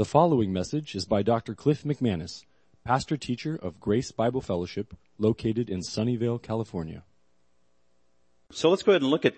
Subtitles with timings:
[0.00, 1.54] The following message is by Dr.
[1.54, 2.46] Cliff McManus,
[2.86, 7.04] pastor teacher of Grace Bible Fellowship, located in Sunnyvale, California.
[8.50, 9.34] So let's go ahead and look at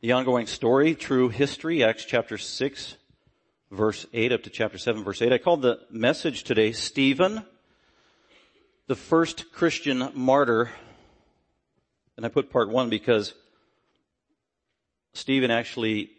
[0.00, 2.96] the ongoing story, true history, Acts chapter 6,
[3.70, 5.32] verse 8 up to chapter 7, verse 8.
[5.32, 7.44] I called the message today Stephen,
[8.88, 10.72] the first Christian martyr.
[12.16, 13.34] And I put part one because
[15.14, 16.10] Stephen actually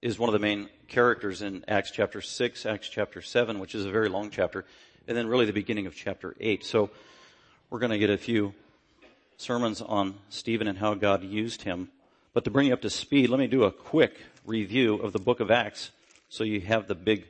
[0.00, 3.84] is one of the main characters in Acts chapter 6, Acts chapter 7, which is
[3.84, 4.64] a very long chapter,
[5.08, 6.64] and then really the beginning of chapter 8.
[6.64, 6.90] So
[7.68, 8.54] we're going to get a few
[9.36, 11.88] sermons on Stephen and how God used him.
[12.32, 14.16] But to bring you up to speed, let me do a quick
[14.46, 15.90] review of the book of Acts
[16.28, 17.26] so you have the big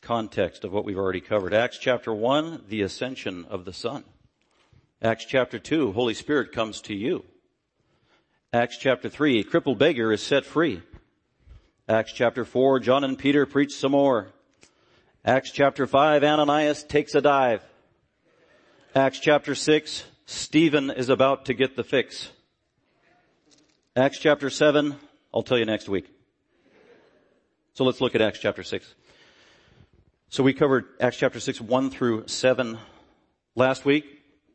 [0.00, 1.52] context of what we've already covered.
[1.52, 4.04] Acts chapter 1, the ascension of the Son.
[5.02, 7.24] Acts chapter 2, Holy Spirit comes to you.
[8.52, 10.80] Acts chapter 3, a crippled beggar is set free.
[11.86, 14.28] Acts chapter 4, John and Peter preach some more.
[15.22, 17.62] Acts chapter 5, Ananias takes a dive.
[18.94, 22.30] Acts chapter 6, Stephen is about to get the fix.
[23.94, 24.96] Acts chapter 7,
[25.34, 26.06] I'll tell you next week.
[27.74, 28.94] So let's look at Acts chapter 6.
[30.30, 32.78] So we covered Acts chapter 6, 1 through 7
[33.56, 34.06] last week,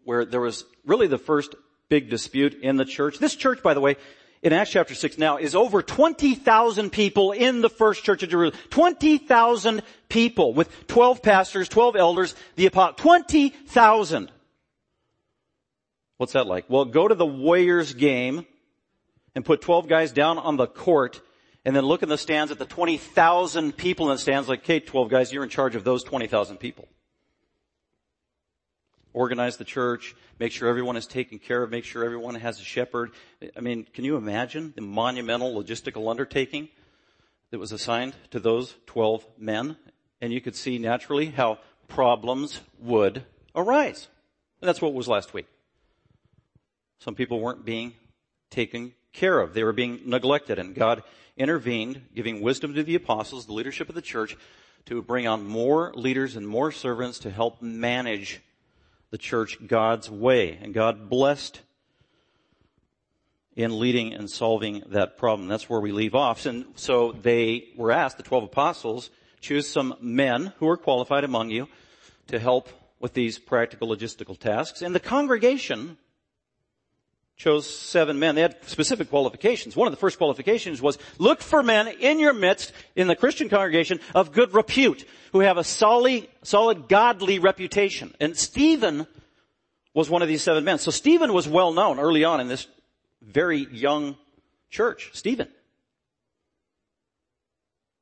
[0.03, 1.53] where there was really the first
[1.89, 3.19] big dispute in the church.
[3.19, 3.97] This church, by the way,
[4.41, 8.61] in Acts chapter 6 now is over 20,000 people in the first church of Jerusalem.
[8.69, 14.31] 20,000 people with 12 pastors, 12 elders, the apostle, 20,000.
[16.17, 16.65] What's that like?
[16.69, 18.45] Well, go to the Warriors game
[19.35, 21.21] and put 12 guys down on the court
[21.65, 24.79] and then look in the stands at the 20,000 people in the stands like, okay,
[24.79, 26.87] 12 guys, you're in charge of those 20,000 people
[29.19, 32.63] organize the church, make sure everyone is taken care of, make sure everyone has a
[32.63, 33.11] shepherd.
[33.55, 36.69] I mean, can you imagine the monumental logistical undertaking
[37.51, 39.75] that was assigned to those 12 men?
[40.21, 41.59] And you could see naturally how
[41.89, 44.07] problems would arise.
[44.61, 45.47] And that's what was last week.
[46.99, 47.95] Some people weren't being
[48.49, 49.53] taken care of.
[49.53, 51.03] They were being neglected and God
[51.35, 54.37] intervened, giving wisdom to the apostles, the leadership of the church,
[54.85, 58.41] to bring on more leaders and more servants to help manage
[59.11, 60.59] the church God's way.
[60.61, 61.61] And God blessed
[63.55, 65.47] in leading and solving that problem.
[65.47, 66.45] That's where we leave off.
[66.45, 69.09] And so they were asked, the 12 apostles,
[69.41, 71.67] choose some men who are qualified among you
[72.27, 72.69] to help
[72.99, 74.81] with these practical logistical tasks.
[74.81, 75.97] And the congregation
[77.39, 78.35] chose seven men.
[78.35, 79.75] They had specific qualifications.
[79.75, 83.47] One of the first qualifications was look for men in your midst in the Christian
[83.47, 88.13] congregation of good repute who have a solid, solid godly reputation.
[88.19, 89.07] And Stephen
[89.93, 90.79] was one of these seven men.
[90.79, 92.67] So Stephen was well known early on in this
[93.21, 94.17] very young
[94.69, 95.09] church.
[95.13, 95.47] Stephen.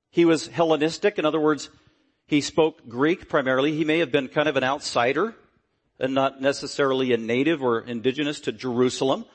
[0.09, 1.19] He was Hellenistic.
[1.19, 1.69] In other words,
[2.25, 3.73] he spoke Greek primarily.
[3.73, 5.35] He may have been kind of an outsider
[5.99, 9.25] and not necessarily a native or indigenous to Jerusalem,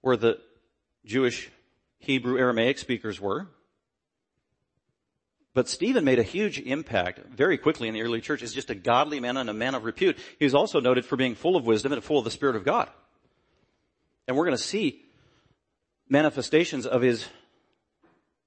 [0.00, 0.38] where the
[1.04, 1.50] Jewish
[1.98, 3.46] Hebrew Aramaic speakers were.
[5.54, 8.74] But Stephen made a huge impact very quickly in the early church as just a
[8.74, 10.18] godly man and a man of repute.
[10.38, 12.64] He was also noted for being full of wisdom and full of the Spirit of
[12.64, 12.90] God.
[14.28, 15.02] And we're going to see
[16.08, 17.24] manifestations of his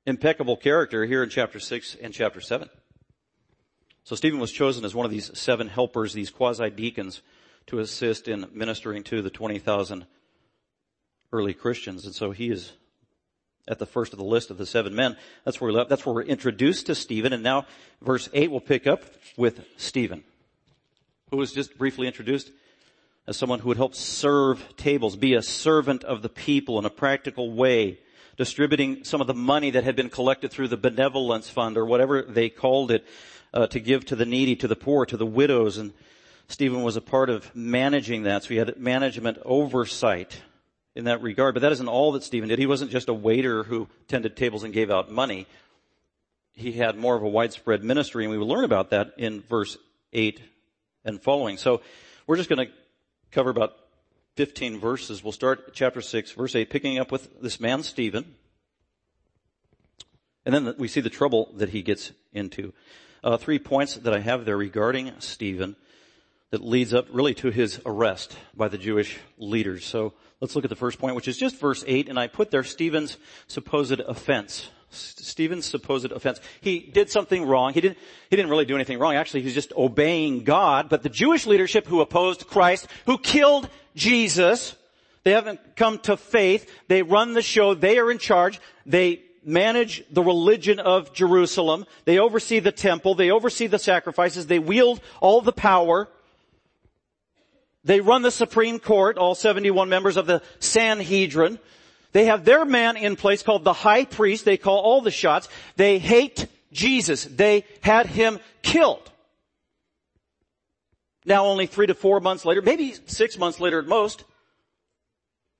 [0.05, 2.69] impeccable character here in chapter 6 and chapter 7.
[4.09, 7.21] So Stephen was chosen as one of these seven helpers, these quasi-deacons,
[7.67, 10.07] to assist in ministering to the 20,000
[11.31, 12.05] early Christians.
[12.05, 12.71] And so he is
[13.67, 15.15] at the first of the list of the seven men.
[15.45, 15.91] That's where we left.
[15.91, 17.33] That's where we're introduced to Stephen.
[17.33, 17.67] And now
[18.01, 19.03] verse 8 will pick up
[19.37, 20.23] with Stephen,
[21.29, 22.51] who was just briefly introduced
[23.27, 26.89] as someone who would help serve tables, be a servant of the people in a
[26.89, 27.99] practical way,
[28.37, 32.23] distributing some of the money that had been collected through the benevolence fund or whatever
[32.23, 33.05] they called it
[33.53, 35.93] uh, to give to the needy, to the poor, to the widows, and
[36.47, 38.43] Stephen was a part of managing that.
[38.43, 40.41] So he had management oversight
[40.95, 41.53] in that regard.
[41.53, 42.59] But that isn't all that Stephen did.
[42.59, 45.47] He wasn't just a waiter who tended tables and gave out money.
[46.53, 49.77] He had more of a widespread ministry, and we will learn about that in verse
[50.11, 50.41] 8
[51.05, 51.57] and following.
[51.57, 51.81] So
[52.25, 52.73] we're just going to
[53.31, 53.75] cover about
[54.35, 55.23] 15 verses.
[55.23, 58.35] We'll start chapter 6, verse 8, picking up with this man, Stephen.
[60.45, 62.73] And then we see the trouble that he gets into
[63.23, 65.75] uh, three points that I have there regarding Stephen
[66.51, 69.85] that leads up really to his arrest by the Jewish leaders.
[69.85, 72.51] So let's look at the first point, which is just verse 8, and I put
[72.51, 73.17] there Stephen's
[73.47, 74.69] supposed offense.
[74.91, 76.39] Stephen's supposed offense.
[76.61, 77.73] He did something wrong.
[77.73, 77.99] He didn't,
[78.29, 79.15] he didn't really do anything wrong.
[79.15, 80.89] Actually, he's just obeying God.
[80.89, 84.75] But the Jewish leadership who opposed Christ, who killed Jesus,
[85.23, 86.71] they haven't come to faith.
[86.87, 87.75] They run the show.
[87.75, 88.59] They are in charge.
[88.87, 91.85] They manage the religion of Jerusalem.
[92.05, 93.15] They oversee the temple.
[93.15, 94.47] They oversee the sacrifices.
[94.47, 96.07] They wield all the power.
[97.83, 101.59] They run the Supreme Court, all 71 members of the Sanhedrin.
[102.11, 104.45] They have their man in place called the high priest.
[104.45, 105.47] They call all the shots.
[105.75, 107.23] They hate Jesus.
[107.23, 109.09] They had him killed.
[111.25, 114.23] Now only three to four months later, maybe six months later at most,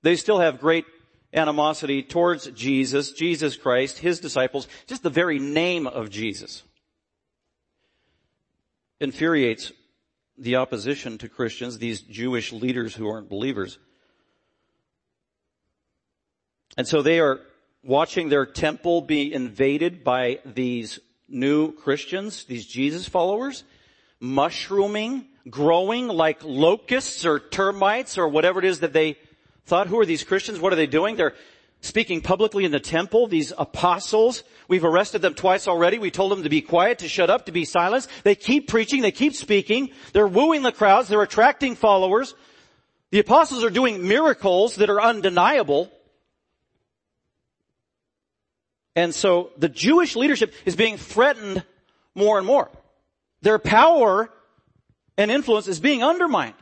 [0.01, 0.85] they still have great
[1.33, 6.63] animosity towards Jesus, Jesus Christ, His disciples, just the very name of Jesus
[8.99, 9.71] infuriates
[10.37, 13.77] the opposition to Christians, these Jewish leaders who aren't believers.
[16.77, 17.41] And so they are
[17.83, 23.63] watching their temple be invaded by these new Christians, these Jesus followers,
[24.19, 29.17] mushrooming, growing like locusts or termites or whatever it is that they
[29.69, 29.87] thought.
[29.87, 30.59] Who are these Christians?
[30.59, 31.15] What are they doing?
[31.15, 31.35] They're
[31.81, 34.43] speaking publicly in the temple, these apostles.
[34.67, 35.97] We've arrested them twice already.
[35.97, 38.07] We told them to be quiet, to shut up, to be silent.
[38.23, 39.91] They keep preaching, they keep speaking.
[40.11, 42.35] They're wooing the crowds, they're attracting followers.
[43.11, 45.91] The apostles are doing miracles that are undeniable.
[48.95, 51.63] And so the Jewish leadership is being threatened
[52.13, 52.69] more and more.
[53.41, 54.29] Their power
[55.17, 56.55] and influence is being undermined.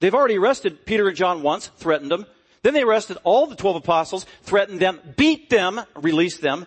[0.00, 2.26] They've already arrested Peter and John once, threatened them.
[2.62, 6.66] Then they arrested all the 12 apostles, threatened them, beat them, released them,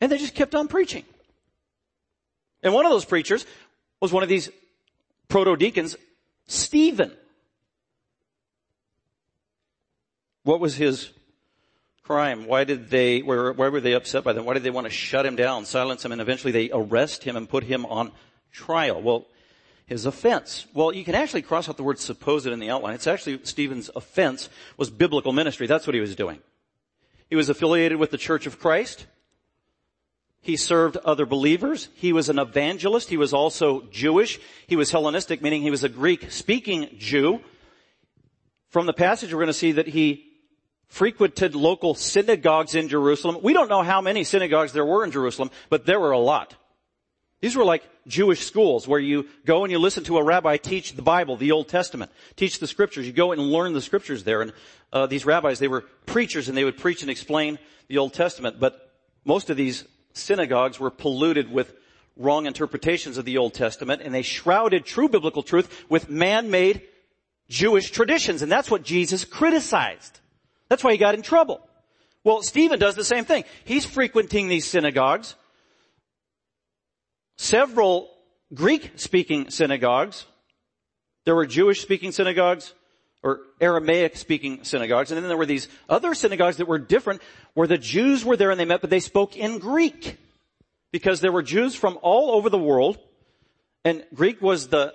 [0.00, 1.04] and they just kept on preaching.
[2.62, 3.46] And one of those preachers
[4.00, 4.50] was one of these
[5.28, 5.96] proto-deacons,
[6.46, 7.12] Stephen.
[10.42, 11.10] What was his
[12.02, 12.46] crime?
[12.46, 14.44] Why did they, why were they upset by them?
[14.44, 17.36] Why did they want to shut him down, silence him, and eventually they arrest him
[17.36, 18.12] and put him on
[18.50, 19.00] trial?
[19.02, 19.26] Well,
[19.88, 20.66] his offense.
[20.74, 22.94] Well, you can actually cross out the word supposed in the outline.
[22.94, 25.66] It's actually Stephen's offense was biblical ministry.
[25.66, 26.40] That's what he was doing.
[27.30, 29.06] He was affiliated with the Church of Christ.
[30.40, 31.88] He served other believers.
[31.94, 33.08] He was an evangelist.
[33.08, 34.38] He was also Jewish.
[34.66, 37.40] He was Hellenistic, meaning he was a Greek speaking Jew.
[38.68, 40.26] From the passage, we're going to see that he
[40.86, 43.38] frequented local synagogues in Jerusalem.
[43.42, 46.54] We don't know how many synagogues there were in Jerusalem, but there were a lot.
[47.40, 50.94] These were like Jewish schools where you go and you listen to a rabbi teach
[50.94, 53.06] the Bible, the Old Testament, teach the scriptures.
[53.06, 54.42] You go and learn the scriptures there.
[54.42, 54.52] And
[54.92, 58.58] uh, these rabbis, they were preachers and they would preach and explain the Old Testament.
[58.58, 58.92] But
[59.24, 61.74] most of these synagogues were polluted with
[62.16, 66.82] wrong interpretations of the Old Testament and they shrouded true biblical truth with man-made
[67.48, 68.42] Jewish traditions.
[68.42, 70.18] And that's what Jesus criticized.
[70.68, 71.60] That's why he got in trouble.
[72.24, 73.44] Well, Stephen does the same thing.
[73.64, 75.36] He's frequenting these synagogues
[77.38, 78.10] several
[78.52, 80.26] Greek speaking synagogues.
[81.24, 82.74] There were Jewish speaking synagogues
[83.22, 85.10] or Aramaic speaking synagogues.
[85.10, 87.22] And then there were these other synagogues that were different
[87.54, 90.18] where the Jews were there and they met, but they spoke in Greek
[90.92, 92.98] because there were Jews from all over the world
[93.84, 94.94] and Greek was the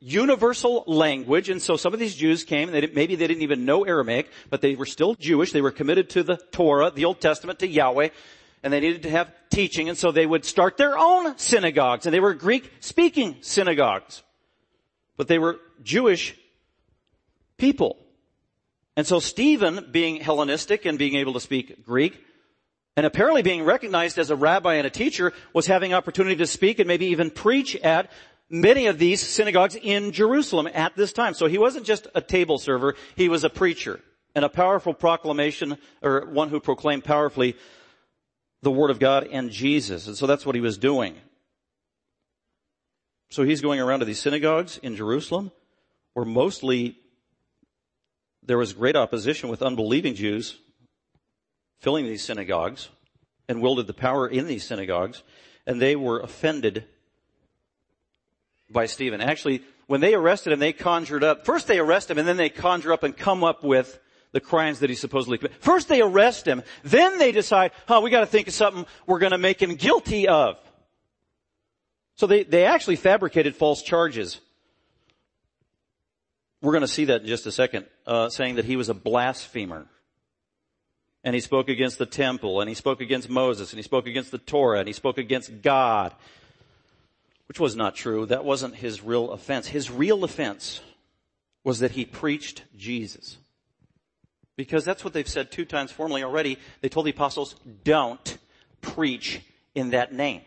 [0.00, 1.48] universal language.
[1.48, 4.30] And so some of these Jews came and they maybe they didn't even know Aramaic,
[4.50, 5.52] but they were still Jewish.
[5.52, 8.08] They were committed to the Torah, the Old Testament, to Yahweh
[8.64, 12.14] and they needed to have teaching, and so they would start their own synagogues, and
[12.14, 14.22] they were Greek speaking synagogues.
[15.18, 16.34] But they were Jewish
[17.58, 17.98] people.
[18.96, 22.18] And so Stephen, being Hellenistic and being able to speak Greek,
[22.96, 26.78] and apparently being recognized as a rabbi and a teacher, was having opportunity to speak
[26.78, 28.10] and maybe even preach at
[28.48, 31.34] many of these synagogues in Jerusalem at this time.
[31.34, 34.00] So he wasn't just a table server, he was a preacher
[34.34, 37.56] and a powerful proclamation, or one who proclaimed powerfully
[38.64, 40.06] the Word of God and Jesus.
[40.06, 41.14] And so that's what he was doing.
[43.30, 45.52] So he's going around to these synagogues in Jerusalem
[46.14, 46.96] where mostly
[48.42, 50.56] there was great opposition with unbelieving Jews
[51.80, 52.88] filling these synagogues
[53.48, 55.22] and wielded the power in these synagogues
[55.66, 56.84] and they were offended
[58.70, 59.20] by Stephen.
[59.20, 62.48] Actually, when they arrested him, they conjured up, first they arrest him and then they
[62.48, 63.98] conjure up and come up with
[64.34, 65.62] the crimes that he supposedly committed.
[65.62, 69.38] First they arrest him, then they decide, huh, we gotta think of something we're gonna
[69.38, 70.58] make him guilty of.
[72.16, 74.40] So they, they actually fabricated false charges.
[76.60, 79.86] We're gonna see that in just a second, uh, saying that he was a blasphemer.
[81.22, 84.32] And he spoke against the temple, and he spoke against Moses, and he spoke against
[84.32, 86.12] the Torah, and he spoke against God.
[87.46, 88.26] Which was not true.
[88.26, 89.68] That wasn't his real offense.
[89.68, 90.80] His real offense
[91.62, 93.38] was that he preached Jesus.
[94.56, 96.58] Because that's what they've said two times formally already.
[96.80, 98.38] They told the apostles, don't
[98.80, 99.40] preach
[99.74, 100.42] in that name.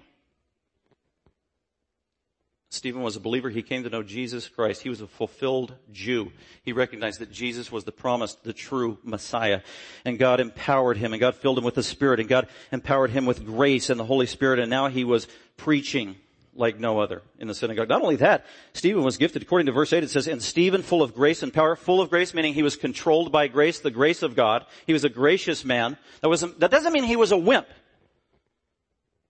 [2.69, 3.49] Stephen was a believer.
[3.49, 4.81] He came to know Jesus Christ.
[4.81, 6.31] He was a fulfilled Jew.
[6.63, 9.61] He recognized that Jesus was the promised, the true Messiah.
[10.03, 13.25] And God empowered him and God filled him with the Spirit and God empowered him
[13.25, 14.59] with grace and the Holy Spirit.
[14.59, 16.17] And now he was preaching
[16.57, 17.87] like no other in the synagogue.
[17.87, 21.03] Not only that, Stephen was gifted, according to verse 8, it says, and Stephen full
[21.03, 24.23] of grace and power, full of grace, meaning he was controlled by grace, the grace
[24.23, 24.65] of God.
[24.85, 25.97] He was a gracious man.
[26.21, 27.67] That was, that doesn't mean he was a wimp.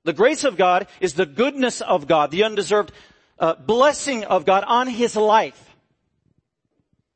[0.05, 2.93] The grace of God is the goodness of God, the undeserved
[3.39, 5.75] uh, blessing of God on his life.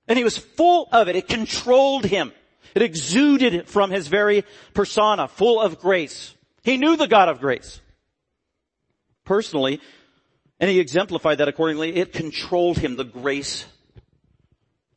[0.07, 1.15] And he was full of it.
[1.15, 2.33] It controlled him.
[2.75, 6.35] It exuded from his very persona, full of grace.
[6.63, 7.79] He knew the God of grace.
[9.23, 9.79] Personally,
[10.61, 11.95] and he exemplified that accordingly.
[11.95, 13.65] It controlled him, the grace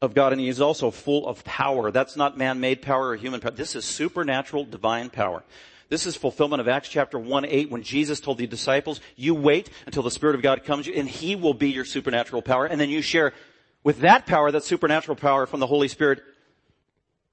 [0.03, 0.33] of God.
[0.33, 1.91] And he is also full of power.
[1.91, 3.53] That's not man-made power or human power.
[3.53, 5.43] This is supernatural divine power.
[5.89, 9.71] This is fulfillment of Acts chapter 1 8 when Jesus told the disciples, you wait
[9.87, 12.67] until the Spirit of God comes and He will be your supernatural power.
[12.67, 13.33] And then you share
[13.83, 16.23] with that power, that supernatural power from the Holy Spirit,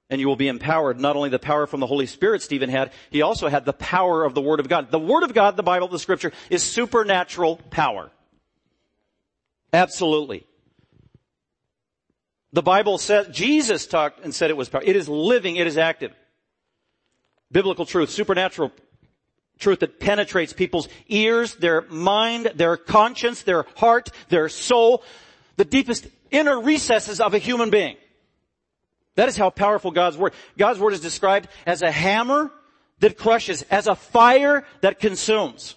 [0.08, 0.98] and you will be empowered.
[0.98, 4.24] Not only the power from the Holy Spirit Stephen had, he also had the power
[4.24, 4.90] of the Word of God.
[4.90, 8.10] The Word of God, the Bible, the Scripture, is supernatural power.
[9.72, 10.46] Absolutely.
[12.52, 14.82] The Bible says, Jesus talked and said it was power.
[14.84, 16.12] It is living, it is active.
[17.50, 18.72] Biblical truth, supernatural
[19.58, 25.02] truth that penetrates people's ears, their mind, their conscience, their heart, their soul,
[25.56, 27.96] the deepest inner recesses of a human being.
[29.14, 30.32] That is how powerful God's Word.
[30.58, 32.50] God's Word is described as a hammer
[33.00, 35.74] that crushes, as a fire that consumes,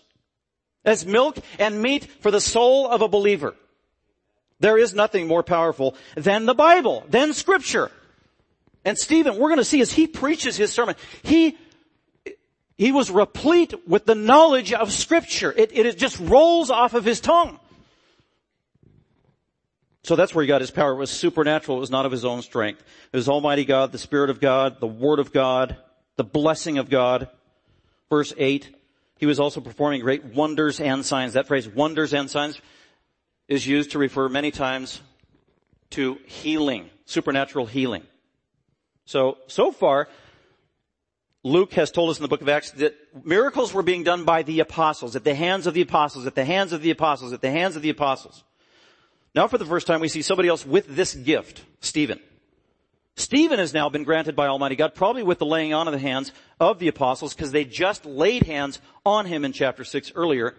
[0.84, 3.56] as milk and meat for the soul of a believer.
[4.60, 7.92] There is nothing more powerful than the Bible, than scripture.
[8.84, 11.58] And Stephen, we're going to see as he preaches his sermon, he,
[12.78, 15.52] he was replete with the knowledge of scripture.
[15.52, 17.60] It, it just rolls off of his tongue.
[20.04, 20.94] So that's where he got his power.
[20.94, 21.78] It was supernatural.
[21.78, 22.84] It was not of his own strength.
[23.12, 25.78] It was Almighty God, the Spirit of God, the Word of God,
[26.16, 27.28] the blessing of God.
[28.08, 28.70] Verse 8,
[29.18, 31.34] he was also performing great wonders and signs.
[31.34, 32.62] That phrase, wonders and signs,
[33.48, 35.02] is used to refer many times
[35.92, 38.04] to healing, supernatural healing.
[39.06, 40.08] So, so far,
[41.44, 44.42] Luke has told us in the book of Acts that miracles were being done by
[44.42, 47.42] the apostles, at the hands of the apostles, at the hands of the apostles, at
[47.42, 48.44] the hands of the apostles.
[49.36, 52.20] Now for the first time we see somebody else with this gift, Stephen.
[53.16, 56.00] Stephen has now been granted by Almighty God, probably with the laying on of the
[56.00, 60.56] hands of the apostles, because they just laid hands on him in chapter 6 earlier.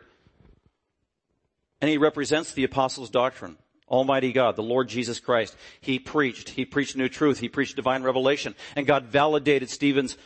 [1.81, 3.59] And he represents the apostles' doctrine.
[3.89, 5.55] Almighty God, the Lord Jesus Christ.
[5.81, 6.49] He preached.
[6.49, 7.39] He preached new truth.
[7.39, 8.55] He preached divine revelation.
[8.75, 10.17] And God validated Stephen's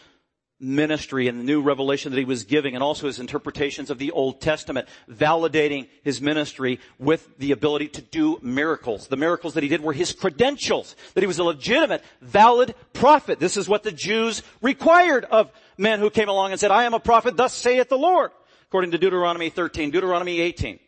[0.61, 4.11] ministry and the new revelation that he was giving and also his interpretations of the
[4.11, 9.09] Old Testament, validating his ministry with the ability to do miracles.
[9.09, 13.41] The miracles that he did were his credentials, that he was a legitimate, valid prophet.
[13.41, 16.95] This is what the Jews required of men who came along and said, I am
[16.95, 18.31] a prophet, thus saith the Lord,
[18.67, 20.79] according to Deuteronomy 13, Deuteronomy 18.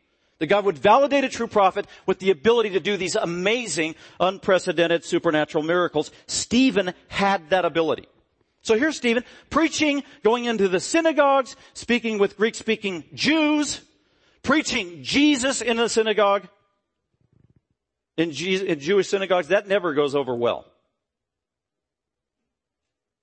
[0.42, 5.04] That God would validate a true prophet with the ability to do these amazing, unprecedented
[5.04, 6.10] supernatural miracles.
[6.26, 8.08] Stephen had that ability.
[8.60, 13.82] So here's Stephen preaching, going into the synagogues, speaking with Greek speaking Jews,
[14.42, 16.48] preaching Jesus in the synagogue.
[18.16, 20.66] In, Jewish synagogues, that never goes over well.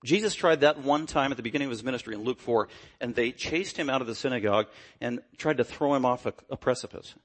[0.03, 2.69] Jesus tried that one time at the beginning of his ministry in Luke 4,
[3.01, 4.67] and they chased him out of the synagogue
[5.01, 7.15] and tried to throw him off a, a precipice.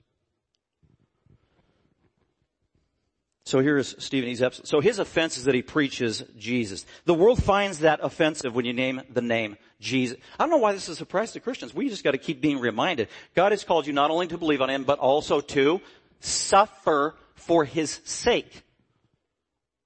[3.46, 4.28] So here's Stephen.
[4.28, 6.86] He's abs- so his offense is that he preaches Jesus.
[7.04, 10.16] The world finds that offensive when you name the name Jesus.
[10.38, 11.74] I don't know why this is a surprise to Christians.
[11.74, 13.08] We just got to keep being reminded.
[13.34, 15.82] God has called you not only to believe on Him, but also to
[16.20, 18.62] suffer for His sake.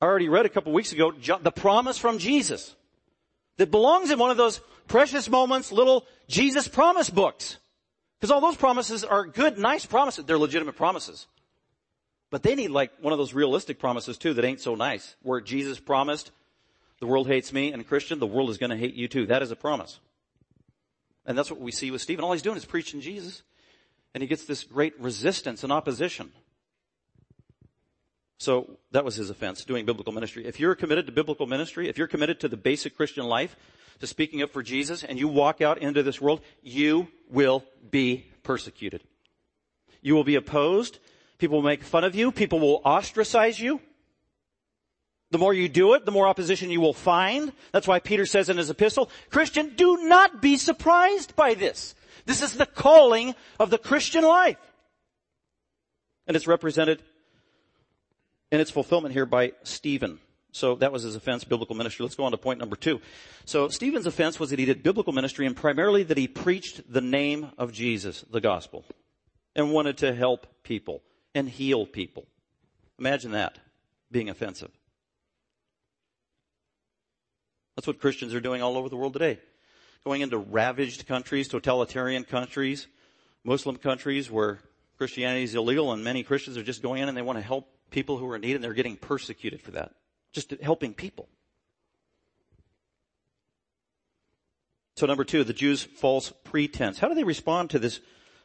[0.00, 2.76] I already read a couple weeks ago the promise from Jesus
[3.58, 7.58] that belongs in one of those precious moments, little Jesus promise books.
[8.18, 10.24] Because all those promises are good, nice promises.
[10.24, 11.26] They're legitimate promises.
[12.30, 15.16] But they need like one of those realistic promises too that ain't so nice.
[15.22, 16.30] Where Jesus promised,
[17.00, 19.26] the world hates me and Christian, the world is to hate you too.
[19.26, 20.00] That is a promise.
[21.26, 22.24] And that's what we see with Stephen.
[22.24, 23.42] All he's doing is preaching Jesus.
[24.14, 26.32] And he gets this great resistance and opposition.
[28.38, 30.46] So that was his offense, doing biblical ministry.
[30.46, 33.56] If you're committed to biblical ministry, if you're committed to the basic Christian life,
[34.00, 38.26] to speaking up for Jesus, and you walk out into this world, you will be
[38.44, 39.02] persecuted.
[40.02, 41.00] You will be opposed.
[41.38, 42.30] People will make fun of you.
[42.30, 43.80] People will ostracize you.
[45.30, 47.52] The more you do it, the more opposition you will find.
[47.72, 51.94] That's why Peter says in his epistle, Christian, do not be surprised by this.
[52.24, 54.56] This is the calling of the Christian life.
[56.26, 57.02] And it's represented
[58.50, 60.20] in its fulfillment here by Stephen.
[60.52, 62.04] So that was his offense, biblical ministry.
[62.04, 63.00] Let's go on to point number two.
[63.44, 67.00] So Stephen's offense was that he did biblical ministry and primarily that he preached the
[67.00, 68.84] name of Jesus, the gospel,
[69.54, 71.02] and wanted to help people
[71.34, 72.26] and heal people.
[72.98, 73.58] Imagine that
[74.10, 74.70] being offensive.
[77.76, 79.38] That's what Christians are doing all over the world today.
[80.04, 82.88] Going into ravaged countries, totalitarian countries,
[83.44, 84.58] Muslim countries where
[84.96, 87.68] Christianity is illegal and many Christians are just going in and they want to help
[87.90, 89.92] people who are in need and they're getting persecuted for that
[90.32, 91.28] just helping people.
[94.96, 96.98] So number two, the Jews' false pretense.
[96.98, 98.00] How do they respond to this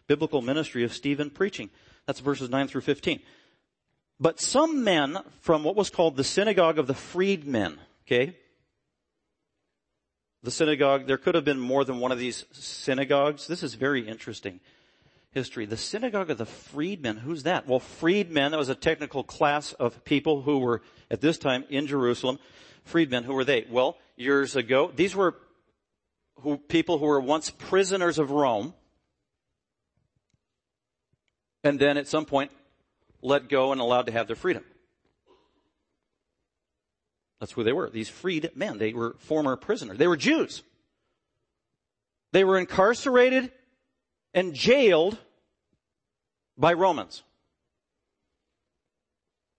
[0.08, 1.70] biblical ministry of Stephen preaching?
[2.06, 3.22] That's verses 9 through 15.
[4.20, 8.38] But some men from what was called the synagogue of the freedmen, okay?
[10.44, 13.48] The synagogue, there could have been more than one of these synagogues.
[13.48, 14.60] This is very interesting
[15.34, 15.66] history.
[15.66, 17.68] The synagogue of the freedmen, who's that?
[17.68, 21.88] Well, freedmen, that was a technical class of people who were at this time in
[21.88, 22.40] Jerusalem.
[22.84, 23.66] Freedmen, who were they?
[23.70, 25.36] Well, years ago, these were
[26.42, 28.74] who, people who were once prisoners of Rome,
[31.64, 32.52] and then at some point
[33.22, 34.64] let go and allowed to have their freedom.
[37.40, 37.90] That's who they were.
[37.90, 38.78] These freed men.
[38.78, 39.98] They were former prisoners.
[39.98, 40.64] They were Jews.
[42.32, 43.52] They were incarcerated
[44.34, 45.18] and jailed
[46.58, 47.24] by Romans.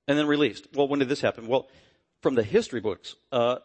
[0.07, 0.69] And then released.
[0.75, 1.47] Well, when did this happen?
[1.47, 1.69] Well,
[2.21, 3.57] from the history books, uh,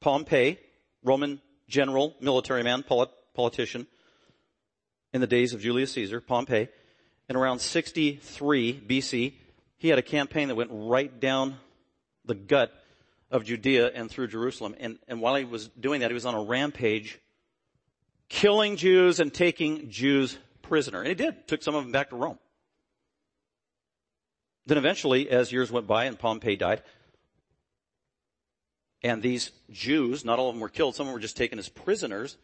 [0.00, 0.58] Pompey,
[1.02, 3.86] Roman general, military man, polit- politician,
[5.12, 6.68] in the days of Julius Caesar, Pompey,
[7.28, 9.34] in around 63 BC,
[9.76, 11.56] he had a campaign that went right down
[12.24, 12.72] the gut
[13.30, 14.74] of Judea and through Jerusalem.
[14.78, 17.18] And, and while he was doing that, he was on a rampage,
[18.28, 21.00] killing Jews and taking Jews prisoner.
[21.00, 21.48] And he did.
[21.48, 22.38] Took some of them back to Rome.
[24.66, 26.82] Then eventually, as years went by and Pompey died,
[29.02, 31.58] and these Jews, not all of them were killed, some of them were just taken
[31.58, 32.36] as prisoners,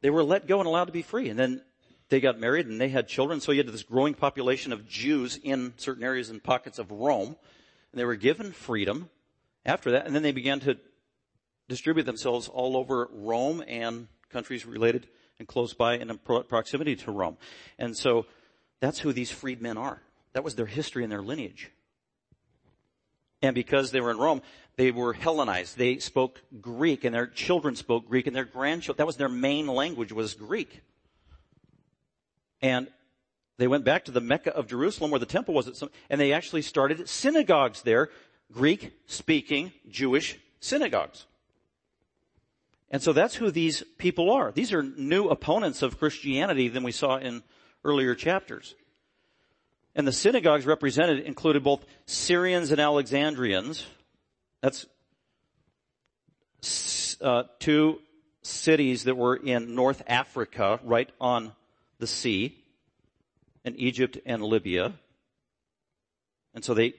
[0.00, 1.28] they were let go and allowed to be free.
[1.28, 1.62] And then
[2.08, 5.38] they got married and they had children, so you had this growing population of Jews
[5.42, 7.36] in certain areas and pockets of Rome.
[7.92, 9.10] And they were given freedom
[9.66, 10.78] after that, and then they began to
[11.68, 15.06] distribute themselves all over Rome and countries related
[15.40, 17.36] and close by in proximity to Rome.
[17.78, 18.26] And so
[18.78, 20.00] that's who these freedmen are.
[20.34, 21.72] That was their history and their lineage.
[23.42, 24.42] And because they were in Rome,
[24.76, 25.78] they were Hellenized.
[25.78, 29.66] They spoke Greek and their children spoke Greek and their grandchildren, that was their main
[29.66, 30.82] language was Greek.
[32.60, 32.86] And
[33.56, 36.62] they went back to the Mecca of Jerusalem where the temple was, and they actually
[36.62, 38.10] started synagogues there,
[38.52, 41.24] Greek speaking Jewish synagogues.
[42.90, 44.50] And so that's who these people are.
[44.50, 47.42] These are new opponents of Christianity than we saw in
[47.84, 48.74] earlier chapters.
[49.94, 53.86] And the synagogues represented included both Cyrenians and Alexandrians.
[54.60, 54.86] That's
[57.20, 58.00] uh, two
[58.42, 61.52] cities that were in North Africa, right on
[61.98, 62.56] the sea,
[63.64, 64.94] in Egypt and Libya.
[66.54, 66.94] And so they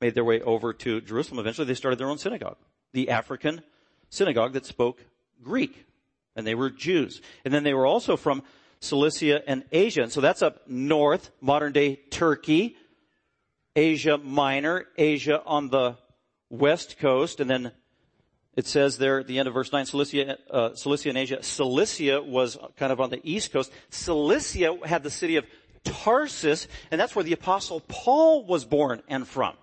[0.00, 1.38] made their way over to Jerusalem.
[1.38, 2.56] Eventually they started their own synagogue.
[2.92, 3.62] The African
[4.10, 5.04] synagogue that spoke
[5.42, 5.86] Greek.
[6.36, 7.20] And they were Jews.
[7.44, 8.42] And then they were also from
[8.80, 10.02] Cilicia and Asia.
[10.02, 12.76] And so that's up north, modern day Turkey,
[13.76, 15.96] Asia Minor, Asia on the
[16.50, 17.72] west coast, and then
[18.56, 21.42] it says there at the end of verse 9, Cilicia, uh, Cilicia and Asia.
[21.42, 23.72] Cilicia was kind of on the east coast.
[23.90, 25.44] Cilicia had the city of
[25.82, 29.56] Tarsus, and that's where the apostle Paul was born and from.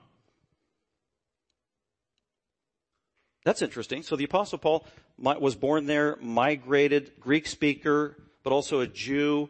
[3.44, 4.04] That's interesting.
[4.04, 4.86] So the apostle Paul
[5.18, 9.50] was born there, migrated, Greek speaker, but also a Jew,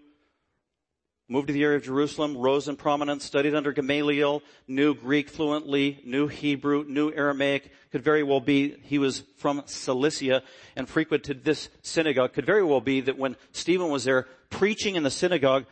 [1.27, 6.01] moved to the area of Jerusalem, rose in prominence, studied under Gamaliel, knew Greek fluently,
[6.06, 10.43] knew Hebrew, knew Aramaic, could very well be he was from Cilicia
[10.75, 12.34] and frequented this synagogue.
[12.34, 15.65] Could very well be that when Stephen was there preaching in the synagogue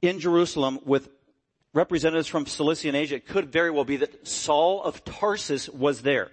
[0.00, 1.08] in Jerusalem with
[1.72, 6.02] representatives from Cilicia and Asia, it could very well be that Saul of Tarsus was
[6.02, 6.30] there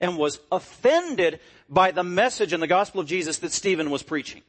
[0.00, 4.42] and was offended by the message in the gospel of Jesus that Stephen was preaching.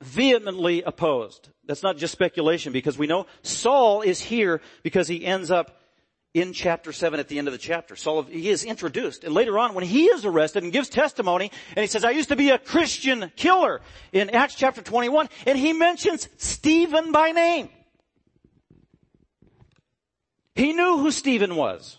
[0.00, 1.48] Vehemently opposed.
[1.64, 5.78] That's not just speculation because we know Saul is here because he ends up
[6.34, 7.94] in chapter 7 at the end of the chapter.
[7.94, 9.22] Saul, he is introduced.
[9.22, 12.30] And later on when he is arrested and gives testimony and he says, I used
[12.30, 13.80] to be a Christian killer
[14.12, 17.68] in Acts chapter 21 and he mentions Stephen by name.
[20.54, 21.98] He knew who Stephen was.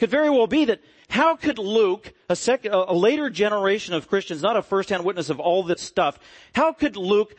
[0.00, 2.36] Could very well be that how could Luke, a,
[2.72, 6.18] a later generation of Christians, not a first-hand witness of all this stuff,
[6.54, 7.36] how could Luke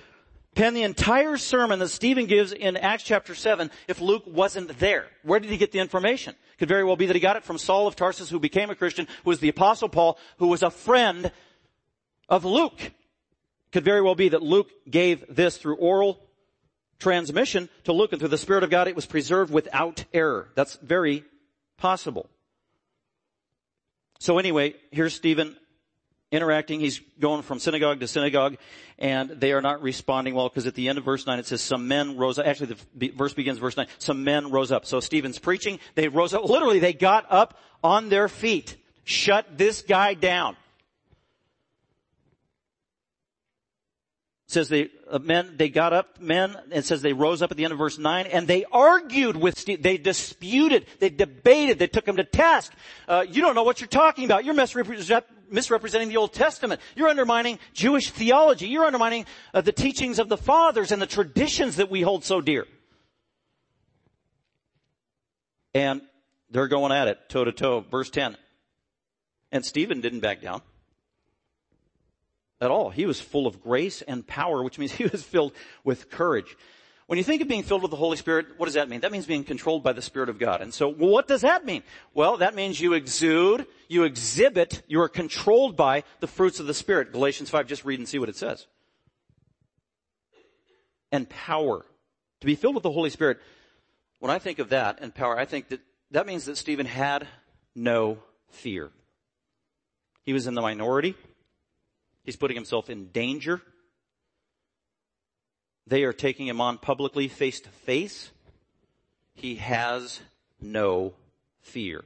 [0.53, 5.07] pen the entire sermon that Stephen gives in Acts chapter 7 if Luke wasn't there?
[5.23, 6.35] Where did he get the information?
[6.59, 8.75] Could very well be that he got it from Saul of Tarsus who became a
[8.75, 11.31] Christian, who was the apostle Paul, who was a friend
[12.29, 12.91] of Luke.
[13.71, 16.21] Could very well be that Luke gave this through oral
[16.99, 20.49] transmission to Luke and through the Spirit of God it was preserved without error.
[20.53, 21.25] That's very
[21.77, 22.29] possible.
[24.21, 25.57] So anyway, here's Stephen
[26.31, 26.79] interacting.
[26.79, 28.57] He's going from synagogue to synagogue
[28.99, 31.59] and they are not responding well because at the end of verse 9 it says
[31.59, 32.45] some men rose up.
[32.45, 33.87] Actually the verse begins verse 9.
[33.97, 34.85] Some men rose up.
[34.85, 35.79] So Stephen's preaching.
[35.95, 36.45] They rose up.
[36.45, 38.77] Literally they got up on their feet.
[39.05, 40.55] Shut this guy down.
[44.51, 47.63] Says they uh, men they got up men and says they rose up at the
[47.63, 52.07] end of verse 9 and they argued with Steve, they disputed they debated they took
[52.07, 52.73] him to task.
[53.07, 54.45] Uh, you don't know what you're talking about.
[54.45, 56.81] You're misrepresent, misrepresenting the old testament.
[56.95, 58.67] You're undermining jewish theology.
[58.67, 62.41] You're undermining uh, the teachings of the fathers and the traditions that we hold so
[62.41, 62.65] dear.
[65.73, 66.01] And
[66.49, 67.85] they're going at it toe to toe.
[67.89, 68.37] Verse 10
[69.51, 70.61] and stephen didn't back down
[72.61, 72.91] at all.
[72.91, 76.55] He was full of grace and power, which means he was filled with courage.
[77.07, 79.01] When you think of being filled with the Holy Spirit, what does that mean?
[79.01, 80.61] That means being controlled by the Spirit of God.
[80.61, 81.83] And so, well, what does that mean?
[82.13, 86.73] Well, that means you exude, you exhibit, you are controlled by the fruits of the
[86.73, 87.11] Spirit.
[87.11, 88.65] Galatians 5, just read and see what it says.
[91.11, 91.85] And power.
[92.39, 93.39] To be filled with the Holy Spirit,
[94.19, 97.27] when I think of that and power, I think that that means that Stephen had
[97.75, 98.19] no
[98.51, 98.89] fear.
[100.23, 101.15] He was in the minority.
[102.23, 103.61] He's putting himself in danger.
[105.87, 108.31] They are taking him on publicly face to face.
[109.33, 110.21] He has
[110.59, 111.13] no
[111.61, 112.03] fear.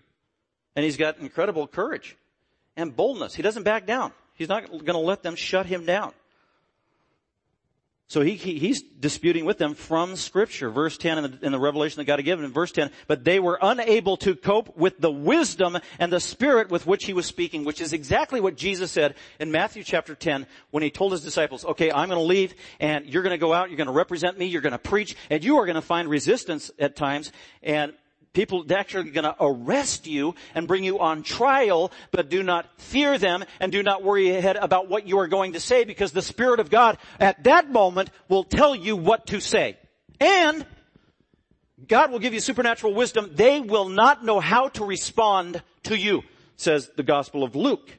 [0.75, 2.15] And he's got incredible courage
[2.75, 3.36] and boldness.
[3.36, 4.12] He doesn't back down.
[4.36, 6.13] He's not going to let them shut him down.
[8.08, 10.70] So he, he, he's disputing with them from scripture.
[10.70, 13.24] Verse 10 in the, in the revelation that God had given in verse 10, but
[13.24, 17.26] they were unable to cope with the wisdom and the spirit with which he was
[17.26, 21.24] speaking, which is exactly what Jesus said in Matthew chapter 10 when he told his
[21.24, 23.94] disciples, okay, I'm going to leave and you're going to go out, you're going to
[23.94, 27.32] represent me, you're going to preach, and you are going to find resistance at times,
[27.63, 27.91] and
[28.36, 32.67] People are actually going to arrest you and bring you on trial, but do not
[32.78, 36.12] fear them and do not worry ahead about what you are going to say because
[36.12, 39.78] the Spirit of God at that moment will tell you what to say.
[40.19, 40.65] And
[41.88, 43.32] God will give you supernatural wisdom.
[43.34, 46.21] They will not know how to respond to you,
[46.58, 47.98] says the Gospel of Luke.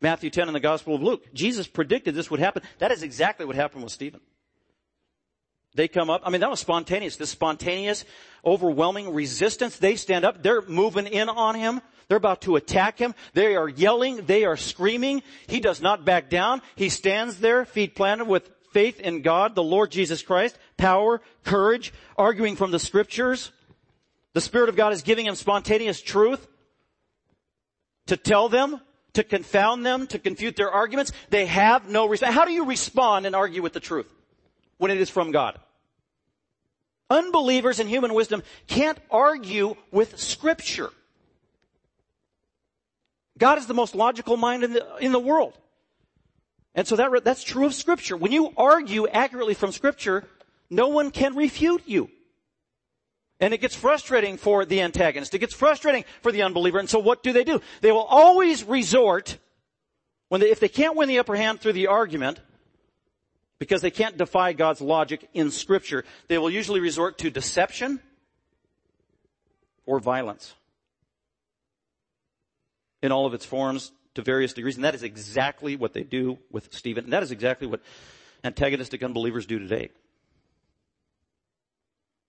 [0.00, 1.32] Matthew 10 in the Gospel of Luke.
[1.32, 2.62] Jesus predicted this would happen.
[2.78, 4.20] That is exactly what happened with Stephen.
[5.76, 6.22] They come up.
[6.24, 7.16] I mean, that was spontaneous.
[7.16, 8.04] This spontaneous,
[8.44, 9.78] overwhelming resistance.
[9.78, 10.42] They stand up.
[10.42, 11.82] They're moving in on him.
[12.08, 13.14] They're about to attack him.
[13.34, 14.24] They are yelling.
[14.26, 15.22] They are screaming.
[15.46, 16.62] He does not back down.
[16.76, 21.92] He stands there, feet planted with faith in God, the Lord Jesus Christ, power, courage,
[22.16, 23.50] arguing from the scriptures.
[24.34, 26.46] The Spirit of God is giving him spontaneous truth
[28.06, 28.80] to tell them,
[29.14, 31.12] to confound them, to confute their arguments.
[31.30, 32.34] They have no response.
[32.34, 34.12] How do you respond and argue with the truth
[34.78, 35.58] when it is from God?
[37.08, 40.90] Unbelievers in human wisdom can't argue with scripture.
[43.38, 45.56] God is the most logical mind in the, in the world.
[46.74, 48.16] And so that, that's true of scripture.
[48.16, 50.24] When you argue accurately from scripture,
[50.68, 52.10] no one can refute you.
[53.38, 55.34] And it gets frustrating for the antagonist.
[55.34, 56.78] It gets frustrating for the unbeliever.
[56.78, 57.60] And so what do they do?
[57.82, 59.38] They will always resort,
[60.28, 62.40] when they, if they can't win the upper hand through the argument,
[63.58, 68.00] because they can't defy God's logic in scripture, they will usually resort to deception
[69.86, 70.54] or violence
[73.02, 74.76] in all of its forms to various degrees.
[74.76, 77.04] And that is exactly what they do with Stephen.
[77.04, 77.80] And that is exactly what
[78.44, 79.90] antagonistic unbelievers do today.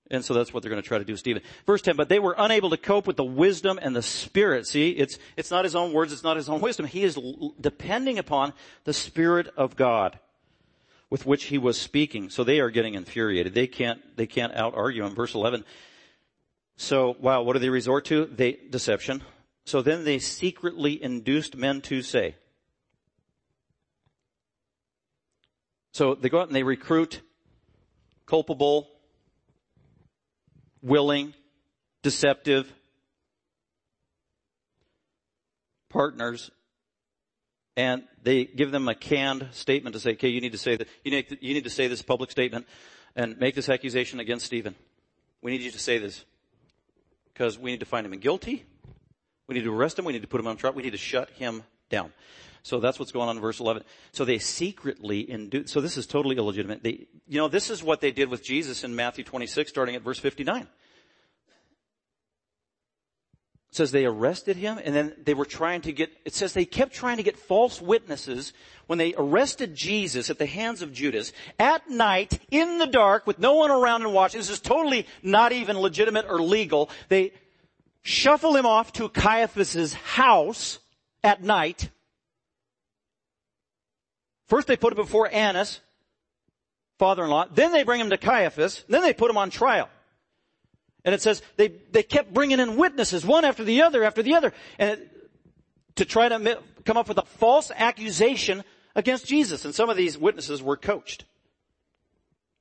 [0.10, 1.42] And so that's what they're going to try to do, with Stephen.
[1.66, 4.66] Verse 10, but they were unable to cope with the wisdom and the spirit.
[4.66, 6.86] See, it's, it's not his own words, it's not his own wisdom.
[6.86, 7.20] He is
[7.60, 8.54] depending upon
[8.86, 10.18] the spirit of God
[11.10, 12.30] with which he was speaking.
[12.30, 13.54] So they are getting infuriated.
[13.54, 15.16] They can't, they can't out argue him.
[15.16, 15.64] Verse 11.
[16.76, 18.26] So, wow, what do they resort to?
[18.26, 19.24] They, deception.
[19.66, 22.36] So then they secretly induced men to say.
[25.92, 27.22] So they go out and they recruit
[28.26, 28.88] culpable,
[30.82, 31.34] willing,
[32.04, 32.72] deceptive
[35.90, 36.52] partners
[37.78, 40.90] and they give them a canned statement to say, okay, you need to say that,
[41.06, 42.66] you need you need to say this public statement
[43.16, 44.76] and make this accusation against Stephen.
[45.42, 46.26] We need you to say this.
[47.34, 48.66] Because we need to find him guilty.
[49.46, 50.06] We need to arrest him.
[50.06, 50.74] We need to put him on trial.
[50.74, 52.12] We need to shut him down.
[52.64, 53.84] So that's what's going on in verse 11.
[54.12, 56.82] So they secretly induce, so this is totally illegitimate.
[56.82, 60.02] They, you know, this is what they did with Jesus in Matthew 26 starting at
[60.02, 60.68] verse 59
[63.72, 66.94] says they arrested him and then they were trying to get, it says they kept
[66.94, 68.54] trying to get false witnesses
[68.88, 73.40] when they arrested Jesus at the hands of Judas at night in the dark with
[73.40, 74.40] no one around and watching.
[74.40, 76.90] This is totally not even legitimate or legal.
[77.10, 77.34] They
[78.02, 80.80] shuffle him off to Caiaphas's house
[81.24, 81.90] at night.
[84.48, 85.82] First they put him before Annas,
[87.00, 87.48] father-in-law.
[87.54, 88.86] Then they bring him to Caiaphas.
[88.88, 89.90] Then they put him on trial.
[91.08, 94.36] And it says they, they kept bringing in witnesses, one after the other after the
[94.36, 95.10] other, and it,
[95.96, 98.62] to try to come up with a false accusation
[98.94, 99.64] against Jesus.
[99.64, 101.24] And some of these witnesses were coached.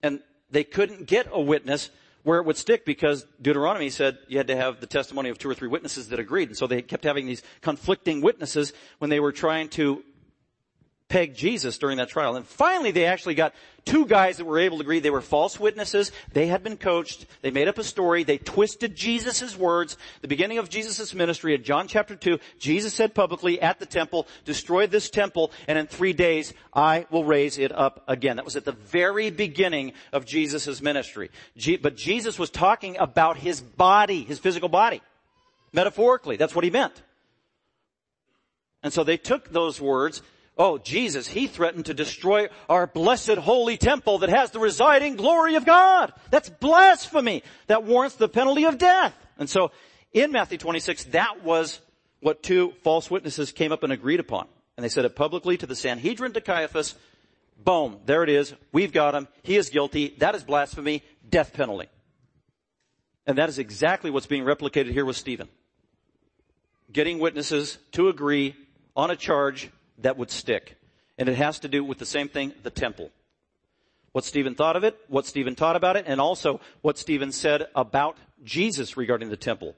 [0.00, 1.90] And they couldn't get a witness
[2.22, 5.50] where it would stick because Deuteronomy said you had to have the testimony of two
[5.50, 6.48] or three witnesses that agreed.
[6.48, 10.04] And so they kept having these conflicting witnesses when they were trying to
[11.08, 12.36] peg Jesus during that trial.
[12.36, 15.60] And finally they actually got two guys that were able to agree they were false
[15.60, 16.10] witnesses.
[16.32, 17.26] They had been coached.
[17.42, 18.24] They made up a story.
[18.24, 19.96] They twisted Jesus' words.
[20.20, 24.26] The beginning of Jesus' ministry at John chapter 2, Jesus said publicly at the temple,
[24.44, 28.36] destroy this temple and in three days I will raise it up again.
[28.36, 31.30] That was at the very beginning of Jesus' ministry.
[31.80, 35.02] But Jesus was talking about his body, his physical body.
[35.72, 37.02] Metaphorically, that's what he meant.
[38.82, 40.22] And so they took those words
[40.56, 45.56] Oh, Jesus, He threatened to destroy our blessed holy temple that has the residing glory
[45.56, 46.12] of God.
[46.30, 47.42] That's blasphemy.
[47.66, 49.14] That warrants the penalty of death.
[49.38, 49.70] And so,
[50.14, 51.78] in Matthew 26, that was
[52.20, 54.48] what two false witnesses came up and agreed upon.
[54.76, 56.94] And they said it publicly to the Sanhedrin, to Caiaphas.
[57.62, 58.54] Boom, there it is.
[58.72, 59.28] We've got him.
[59.42, 60.14] He is guilty.
[60.18, 61.02] That is blasphemy.
[61.28, 61.88] Death penalty.
[63.26, 65.48] And that is exactly what's being replicated here with Stephen.
[66.92, 68.54] Getting witnesses to agree
[68.94, 70.76] on a charge that would stick.
[71.18, 73.11] And it has to do with the same thing, the temple.
[74.12, 77.66] What Stephen thought of it, what Stephen taught about it, and also what Stephen said
[77.74, 79.74] about Jesus regarding the temple.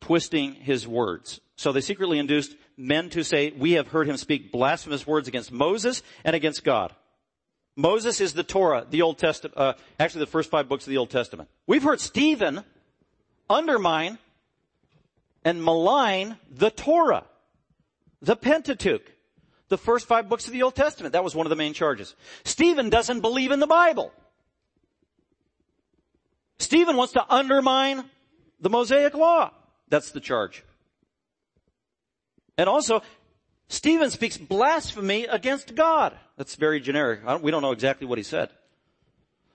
[0.00, 1.40] Twisting his words.
[1.56, 5.52] So they secretly induced men to say, we have heard him speak blasphemous words against
[5.52, 6.94] Moses and against God.
[7.76, 10.96] Moses is the Torah, the Old Testament, uh, actually the first five books of the
[10.96, 11.48] Old Testament.
[11.66, 12.64] We've heard Stephen
[13.50, 14.18] undermine
[15.44, 17.24] and malign the Torah.
[18.22, 19.12] The Pentateuch.
[19.68, 21.12] The first five books of the Old Testament.
[21.12, 22.14] That was one of the main charges.
[22.44, 24.12] Stephen doesn't believe in the Bible.
[26.58, 28.04] Stephen wants to undermine
[28.60, 29.50] the Mosaic Law.
[29.88, 30.64] That's the charge.
[32.56, 33.02] And also,
[33.68, 36.16] Stephen speaks blasphemy against God.
[36.36, 37.24] That's very generic.
[37.24, 38.50] Don't, we don't know exactly what he said.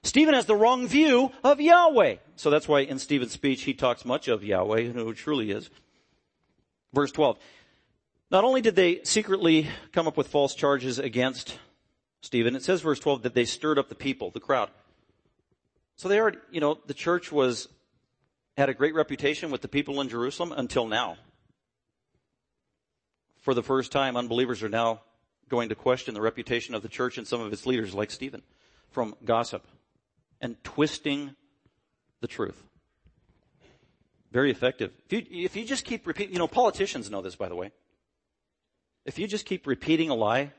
[0.03, 2.15] Stephen has the wrong view of Yahweh.
[2.35, 5.69] So that's why in Stephen's speech he talks much of Yahweh, who truly is.
[6.93, 7.37] Verse 12.
[8.31, 11.59] Not only did they secretly come up with false charges against
[12.21, 14.69] Stephen, it says verse 12 that they stirred up the people, the crowd.
[15.97, 17.67] So they already, you know, the church was,
[18.57, 21.17] had a great reputation with the people in Jerusalem until now.
[23.41, 25.01] For the first time, unbelievers are now
[25.49, 28.43] going to question the reputation of the church and some of its leaders like Stephen
[28.91, 29.67] from gossip
[30.39, 31.35] and twisting
[32.21, 32.63] the truth.
[34.31, 34.91] Very effective.
[35.09, 37.71] If you, if you just keep repeating, you know, politicians know this, by the way.
[39.03, 40.51] If you just keep repeating a lie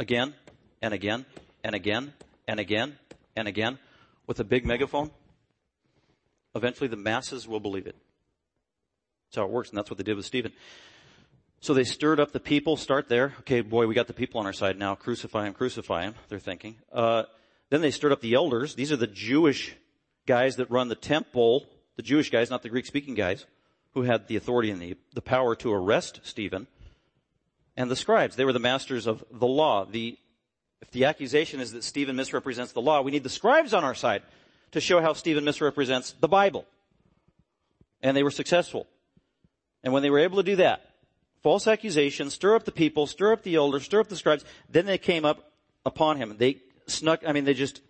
[0.00, 0.34] again
[0.80, 1.26] and again
[1.62, 2.12] and again
[2.48, 2.98] and again
[3.36, 3.78] and again
[4.26, 5.12] with a big megaphone,
[6.56, 7.94] eventually the masses will believe it.
[9.28, 10.52] That's how it works, and that's what they did with Stephen.
[11.60, 13.34] So they stirred up the people, start there.
[13.40, 14.96] Okay, boy, we got the people on our side now.
[14.96, 16.76] Crucify him, crucify him, they're thinking.
[16.92, 17.22] Uh,
[17.70, 18.74] then they stirred up the elders.
[18.74, 19.76] These are the Jewish
[20.26, 23.46] guys that run the temple, the Jewish guys, not the Greek speaking guys
[23.94, 26.66] who had the authority and the, the power to arrest Stephen,
[27.76, 28.36] and the scribes.
[28.36, 29.84] They were the masters of the law.
[29.84, 30.18] The,
[30.80, 33.94] if the accusation is that Stephen misrepresents the law, we need the scribes on our
[33.94, 34.22] side
[34.72, 36.66] to show how Stephen misrepresents the Bible.
[38.02, 38.86] And they were successful.
[39.82, 40.90] And when they were able to do that,
[41.42, 44.86] false accusations, stir up the people, stir up the elders, stir up the scribes, then
[44.86, 45.52] they came up
[45.84, 46.36] upon him.
[46.38, 47.80] They snuck, I mean, they just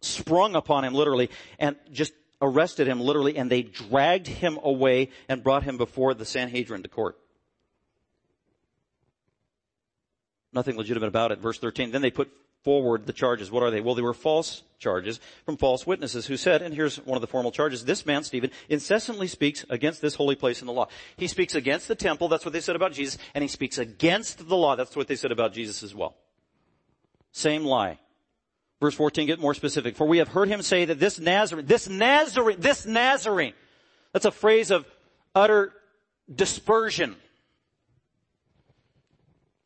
[0.00, 5.42] sprung upon him literally and just arrested him literally and they dragged him away and
[5.42, 7.18] brought him before the Sanhedrin to court.
[10.58, 11.38] Nothing legitimate about it.
[11.38, 11.92] Verse 13.
[11.92, 12.32] Then they put
[12.64, 13.48] forward the charges.
[13.48, 13.80] What are they?
[13.80, 17.28] Well, they were false charges from false witnesses who said, and here's one of the
[17.28, 20.88] formal charges, this man, Stephen, incessantly speaks against this holy place in the law.
[21.16, 24.48] He speaks against the temple, that's what they said about Jesus, and he speaks against
[24.48, 26.16] the law, that's what they said about Jesus as well.
[27.30, 28.00] Same lie.
[28.80, 29.94] Verse 14, get more specific.
[29.94, 33.54] For we have heard him say that this Nazarene, this Nazarene, this Nazarene,
[34.12, 34.84] that's a phrase of
[35.32, 35.72] utter
[36.34, 37.14] dispersion.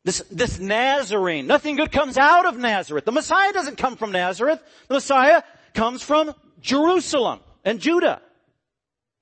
[0.03, 1.47] This, this Nazarene.
[1.47, 3.05] Nothing good comes out of Nazareth.
[3.05, 4.61] The Messiah doesn't come from Nazareth.
[4.87, 8.21] The Messiah comes from Jerusalem and Judah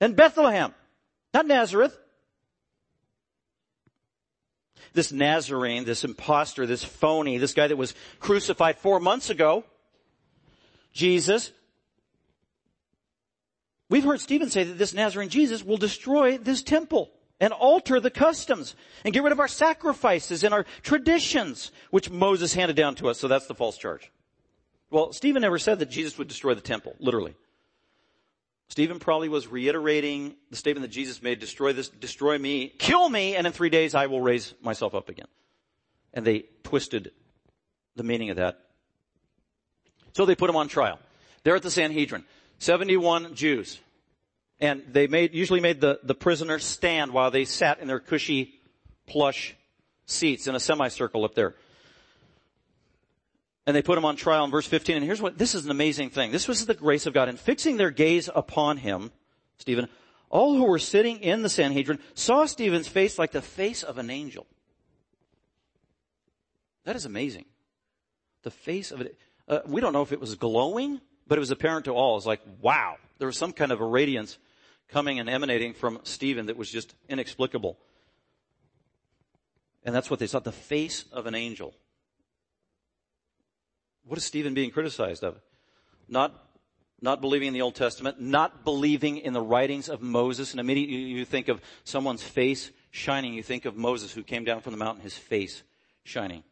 [0.00, 0.74] and Bethlehem.
[1.32, 1.96] Not Nazareth.
[4.92, 9.64] This Nazarene, this impostor, this phony, this guy that was crucified four months ago,
[10.92, 11.50] Jesus,
[13.88, 17.10] we've heard Stephen say that this Nazarene Jesus will destroy this temple
[17.42, 22.54] and alter the customs and get rid of our sacrifices and our traditions, which Moses
[22.54, 23.18] handed down to us.
[23.18, 24.12] So that's the false charge.
[24.90, 27.34] Well, Stephen never said that Jesus would destroy the temple, literally.
[28.68, 33.34] Stephen probably was reiterating the statement that Jesus made, destroy this, destroy me, kill me,
[33.34, 35.26] and in three days I will raise myself up again.
[36.14, 37.10] And they twisted
[37.96, 38.60] the meaning of that.
[40.12, 41.00] So they put him on trial.
[41.42, 42.24] They're at the Sanhedrin.
[42.60, 43.80] 71 Jews.
[44.62, 48.54] And they made, usually made the, the prisoners stand while they sat in their cushy
[49.08, 49.56] plush
[50.06, 51.56] seats in a semicircle up there.
[53.66, 54.96] And they put him on trial in verse 15.
[54.96, 56.30] And here's what, this is an amazing thing.
[56.30, 57.28] This was the grace of God.
[57.28, 59.10] And fixing their gaze upon him,
[59.58, 59.88] Stephen,
[60.30, 64.10] all who were sitting in the Sanhedrin saw Stephen's face like the face of an
[64.10, 64.46] angel.
[66.84, 67.46] That is amazing.
[68.44, 69.18] The face of it.
[69.48, 72.16] Uh, we don't know if it was glowing, but it was apparent to all.
[72.16, 72.94] It's like, wow.
[73.18, 74.38] There was some kind of a radiance
[74.92, 77.78] coming and emanating from Stephen that was just inexplicable.
[79.84, 81.74] And that's what they saw, the face of an angel.
[84.04, 85.40] What is Stephen being criticized of?
[86.08, 86.34] Not,
[87.00, 90.96] not believing in the Old Testament, not believing in the writings of Moses, and immediately
[90.96, 94.78] you think of someone's face shining, you think of Moses who came down from the
[94.78, 95.62] mountain, his face
[96.04, 96.44] shining.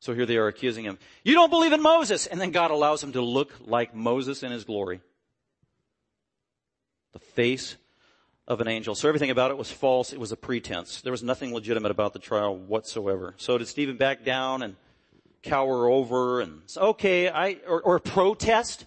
[0.00, 0.98] So here they are accusing him.
[1.24, 2.26] You don't believe in Moses!
[2.26, 5.00] And then God allows him to look like Moses in his glory
[7.16, 7.76] the face
[8.46, 8.94] of an angel.
[8.94, 10.12] So everything about it was false.
[10.12, 11.00] It was a pretense.
[11.00, 13.34] There was nothing legitimate about the trial whatsoever.
[13.38, 14.76] So did Stephen back down and
[15.42, 18.84] cower over and say, okay, I, or, or protest?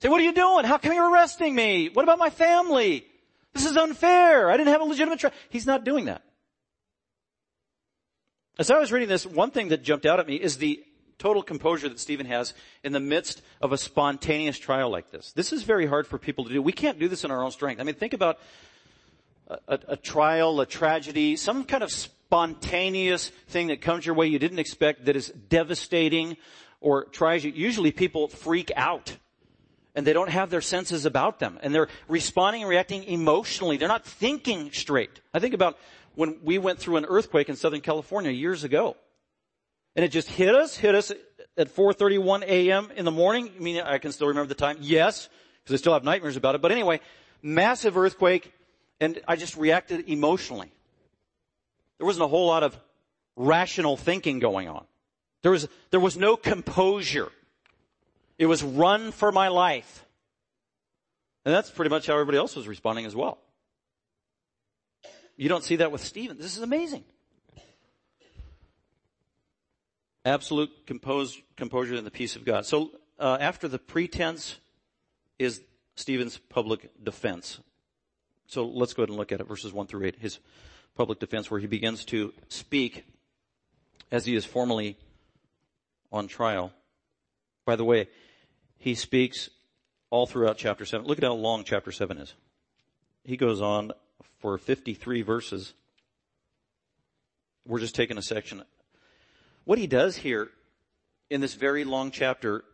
[0.00, 0.64] Say, what are you doing?
[0.64, 1.88] How come you're arresting me?
[1.92, 3.04] What about my family?
[3.52, 4.48] This is unfair.
[4.48, 5.34] I didn't have a legitimate trial.
[5.50, 6.22] He's not doing that.
[8.60, 10.84] As I was reading this, one thing that jumped out at me is the
[11.18, 15.32] total composure that Stephen has in the midst of a spontaneous trial like this.
[15.32, 16.62] This is very hard for people to do.
[16.62, 17.80] We can't do this in our own strength.
[17.80, 18.38] I mean, think about
[19.48, 24.26] a, a, a trial, a tragedy, some kind of spontaneous thing that comes your way
[24.26, 26.36] you didn't expect that is devastating
[26.80, 27.52] or tries you.
[27.52, 29.16] Usually people freak out
[29.94, 33.76] and they don't have their senses about them and they're responding and reacting emotionally.
[33.76, 35.20] They're not thinking straight.
[35.32, 35.78] I think about
[36.14, 38.96] when we went through an earthquake in Southern California years ago.
[39.96, 41.12] And it just hit us, hit us
[41.56, 42.90] at 4.31 a.m.
[42.96, 43.50] in the morning.
[43.56, 44.78] I mean, I can still remember the time.
[44.80, 45.28] Yes,
[45.62, 46.62] because I still have nightmares about it.
[46.62, 47.00] But anyway,
[47.42, 48.52] massive earthquake,
[49.00, 50.72] and I just reacted emotionally.
[51.98, 52.76] There wasn't a whole lot of
[53.36, 54.84] rational thinking going on.
[55.42, 57.30] There was, there was no composure.
[58.38, 60.04] It was run for my life.
[61.44, 63.38] And that's pretty much how everybody else was responding as well.
[65.36, 66.38] You don't see that with Stephen.
[66.38, 67.04] This is amazing.
[70.24, 72.64] Absolute composure and the peace of God.
[72.64, 74.56] So uh, after the pretense
[75.38, 75.60] is
[75.96, 77.60] Stephen's public defense.
[78.46, 80.16] So let's go ahead and look at it, verses 1 through 8.
[80.18, 80.38] His
[80.94, 83.04] public defense where he begins to speak
[84.10, 84.96] as he is formally
[86.12, 86.72] on trial.
[87.64, 88.08] By the way,
[88.78, 89.50] he speaks
[90.10, 91.06] all throughout chapter 7.
[91.06, 92.34] Look at how long chapter 7 is.
[93.24, 93.92] He goes on
[94.38, 95.72] for 53 verses.
[97.66, 98.62] We're just taking a section
[99.64, 100.48] what he does here
[101.30, 102.64] in this very long chapter,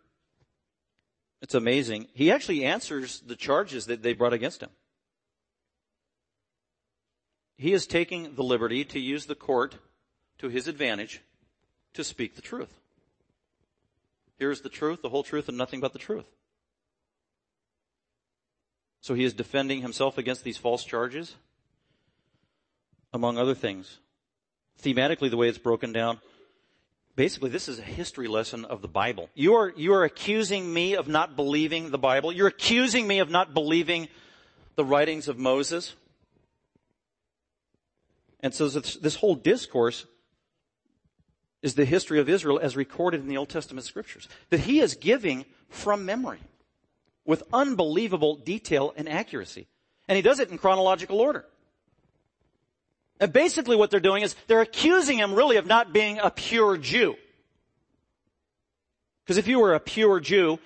[1.40, 2.08] it's amazing.
[2.12, 4.70] He actually answers the charges that they brought against him.
[7.56, 9.76] He is taking the liberty to use the court
[10.38, 11.20] to his advantage
[11.94, 12.80] to speak the truth.
[14.38, 16.24] Here's the truth, the whole truth, and nothing but the truth.
[19.02, 21.36] So he is defending himself against these false charges,
[23.12, 23.98] among other things.
[24.82, 26.20] Thematically, the way it's broken down,
[27.16, 29.28] basically this is a history lesson of the Bible.
[29.34, 32.32] You are, you are accusing me of not believing the Bible.
[32.32, 34.08] You're accusing me of not believing
[34.76, 35.94] the writings of Moses.
[38.40, 40.06] And so this, this whole discourse
[41.62, 44.28] is the history of Israel as recorded in the Old Testament scriptures.
[44.48, 46.40] That he is giving from memory
[47.26, 49.66] with unbelievable detail and accuracy.
[50.08, 51.44] And he does it in chronological order.
[53.20, 56.78] And basically what they're doing is they're accusing him really of not being a pure
[56.78, 57.16] Jew.
[59.22, 60.58] Because if you were a pure Jew,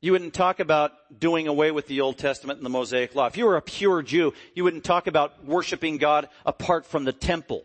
[0.00, 3.26] you wouldn't talk about doing away with the Old Testament and the Mosaic Law.
[3.26, 7.12] If you were a pure Jew, you wouldn't talk about worshiping God apart from the
[7.12, 7.64] temple.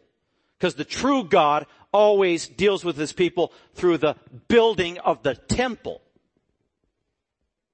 [0.57, 4.15] Because the true God always deals with his people through the
[4.49, 6.01] building of the temple.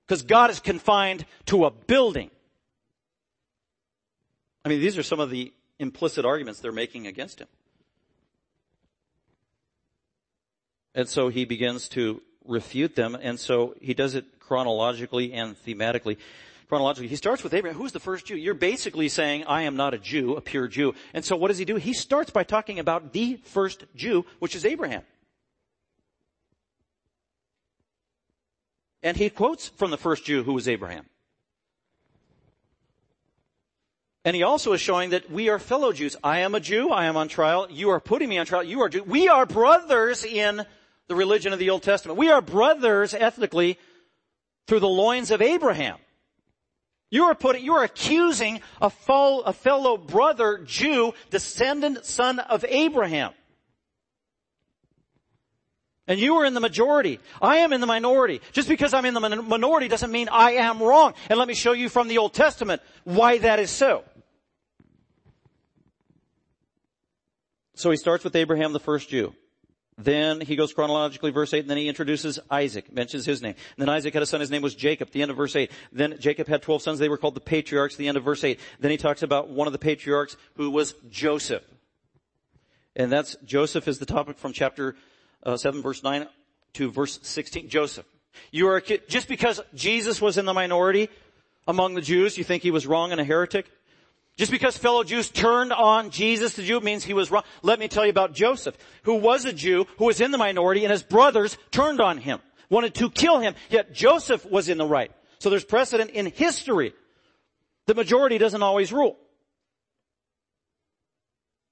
[0.08, 2.30] Because God is confined to a building.
[4.64, 7.48] I mean, these are some of the implicit arguments they're making against him.
[10.94, 16.18] And so he begins to refute them, and so he does it chronologically and thematically.
[16.70, 17.78] Chronologically, he starts with Abraham.
[17.78, 18.36] Who's the first Jew?
[18.36, 20.96] You're basically saying, I am not a Jew, a pure Jew.
[21.14, 21.76] And so what does he do?
[21.76, 25.04] He starts by talking about the first Jew, which is Abraham.
[29.04, 31.06] And he quotes from the first Jew who was Abraham.
[34.26, 36.18] And he also is showing that we are fellow Jews.
[36.24, 36.90] I am a Jew.
[36.90, 37.68] I am on trial.
[37.70, 38.64] You are putting me on trial.
[38.64, 39.04] You are Jew.
[39.04, 40.66] We are brothers in
[41.08, 42.18] the religion of the Old Testament.
[42.18, 43.78] We are brothers ethnically
[44.66, 45.98] through the loins of Abraham.
[47.12, 53.32] You are putting, you are accusing a, a fellow brother Jew, descendant son of Abraham.
[56.08, 57.20] And you are in the majority.
[57.44, 58.42] I am in the minority.
[58.54, 61.14] Just because I'm in the minority doesn't mean I am wrong.
[61.30, 64.04] And let me show you from the Old Testament why that is so.
[67.76, 69.34] So he starts with Abraham, the first Jew.
[69.98, 73.56] Then he goes chronologically, verse 8, and then he introduces Isaac, mentions his name.
[73.78, 75.72] And then Isaac had a son, his name was Jacob, the end of verse 8.
[75.92, 78.60] Then Jacob had 12 sons, they were called the patriarchs, the end of verse 8.
[78.80, 81.64] Then he talks about one of the patriarchs who was Joseph.
[82.96, 84.96] And that's, Joseph is the topic from chapter
[85.44, 86.28] uh, 7 verse 9
[86.74, 87.70] to verse 16.
[87.70, 88.06] Joseph.
[88.52, 91.10] You are, a kid, just because Jesus was in the minority
[91.68, 93.72] among the Jews, you think he was wrong and a heretic?
[94.38, 97.44] Just because fellow Jews turned on Jesus the Jew means he was wrong.
[97.64, 100.84] Let me tell you about Joseph, who was a Jew, who was in the minority,
[100.84, 104.86] and his brothers turned on him, wanted to kill him, yet Joseph was in the
[104.86, 105.12] right.
[105.40, 106.94] So there's precedent in history.
[107.88, 109.18] The majority doesn't always rule.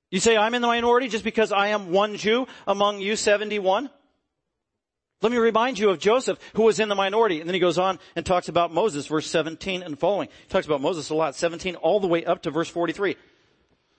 [0.09, 3.89] You say, I'm in the minority just because I am one Jew among you 71?
[5.23, 7.39] Let me remind you of Joseph, who was in the minority.
[7.39, 10.27] And then he goes on and talks about Moses, verse 17 and following.
[10.27, 13.15] He talks about Moses a lot, 17 all the way up to verse 43.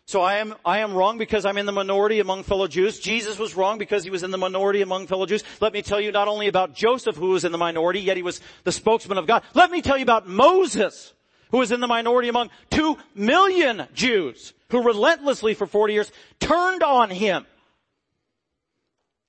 [0.05, 3.01] So I am, I am wrong because I'm in the minority among fellow Jews.
[3.01, 5.43] Jesus was wrong because he was in the minority among fellow Jews.
[5.63, 8.23] Let me tell you not only about Joseph who was in the minority, yet he
[8.23, 9.45] was the spokesman of God.
[9.55, 11.15] Let me tell you about Moses,
[11.53, 16.83] who was in the minority among two million Jews, who relentlessly for 40 years turned
[16.83, 17.47] on him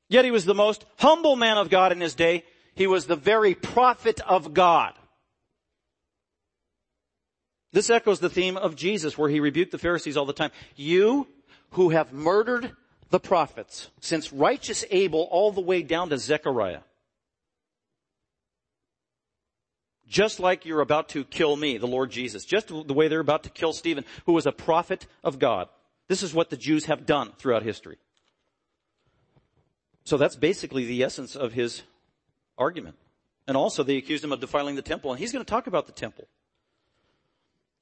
[0.07, 2.43] Yet he was the most humble man of God in his day.
[2.75, 4.93] He was the very prophet of God.
[7.71, 10.51] This echoes the theme of Jesus where he rebuked the Pharisees all the time.
[10.75, 11.27] You
[11.71, 12.71] who have murdered
[13.09, 16.81] the prophets since righteous Abel all the way down to Zechariah.
[20.07, 22.45] Just like you're about to kill me, the Lord Jesus.
[22.45, 25.67] Just the way they're about to kill Stephen, who was a prophet of God.
[26.07, 27.97] This is what the Jews have done throughout history.
[30.05, 31.81] So that's basically the essence of his
[32.57, 32.95] argument.
[33.47, 35.87] And also they accused him of defiling the temple, and he's going to talk about
[35.87, 36.27] the temple.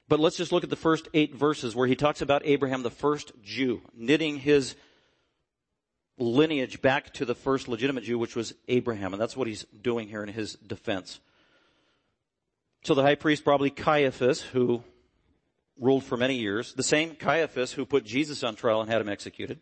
[0.08, 2.90] But let's just look at the first eight verses where he talks about Abraham, the
[2.90, 4.74] first Jew, knitting his
[6.18, 9.14] lineage back to the first legitimate Jew, which was Abraham.
[9.14, 11.20] And that's what he's doing here in his defense.
[12.84, 14.84] So the high priest, probably Caiaphas, who
[15.80, 19.08] ruled for many years, the same Caiaphas who put Jesus on trial and had him
[19.08, 19.58] executed,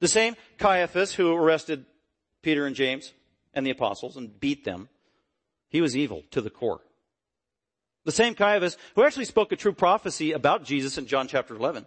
[0.00, 1.84] the same Caiaphas who arrested
[2.42, 3.12] Peter and James
[3.54, 4.88] and the apostles and beat them,
[5.68, 6.80] he was evil to the core.
[8.04, 11.86] The same Caiaphas who actually spoke a true prophecy about Jesus in John chapter 11,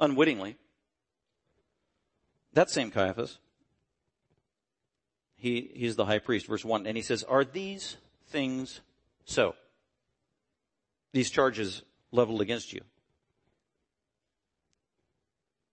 [0.00, 0.56] unwittingly.
[2.52, 3.38] That same Caiaphas,
[5.36, 7.98] he, he's the high priest, verse 1, and he says, Are these
[8.28, 8.80] things
[9.26, 9.54] so?
[11.12, 12.80] These charges leveled against you.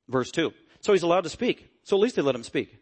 [0.09, 0.53] Verse 2.
[0.83, 1.69] So he's allowed to speak.
[1.83, 2.77] So at least they let him speak.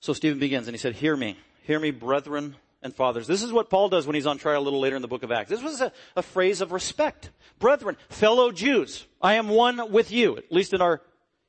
[0.00, 3.28] So Stephen begins and he said, hear me, hear me brethren and fathers.
[3.28, 5.22] This is what Paul does when he's on trial a little later in the book
[5.22, 5.50] of Acts.
[5.50, 7.30] This was a, a phrase of respect.
[7.60, 11.00] Brethren, fellow Jews, I am one with you, at least in our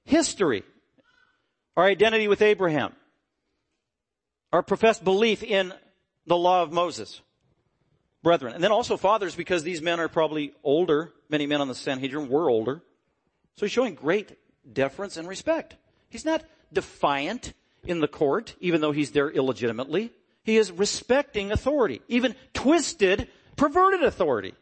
[0.05, 0.61] history,
[1.75, 2.93] our identity with Abraham,
[4.51, 5.73] our professed belief in
[6.27, 7.19] the law of Moses.
[8.21, 8.53] Brethren.
[8.53, 11.11] And then also fathers because these men are probably older.
[11.29, 12.81] Many men on the Sanhedrin were older.
[13.57, 14.37] So he's showing great
[14.71, 15.75] deference and respect.
[16.09, 17.53] He's not defiant
[17.85, 20.11] in the court, even though he's there illegitimately.
[20.43, 24.53] He is respecting authority, even twisted, perverted authority.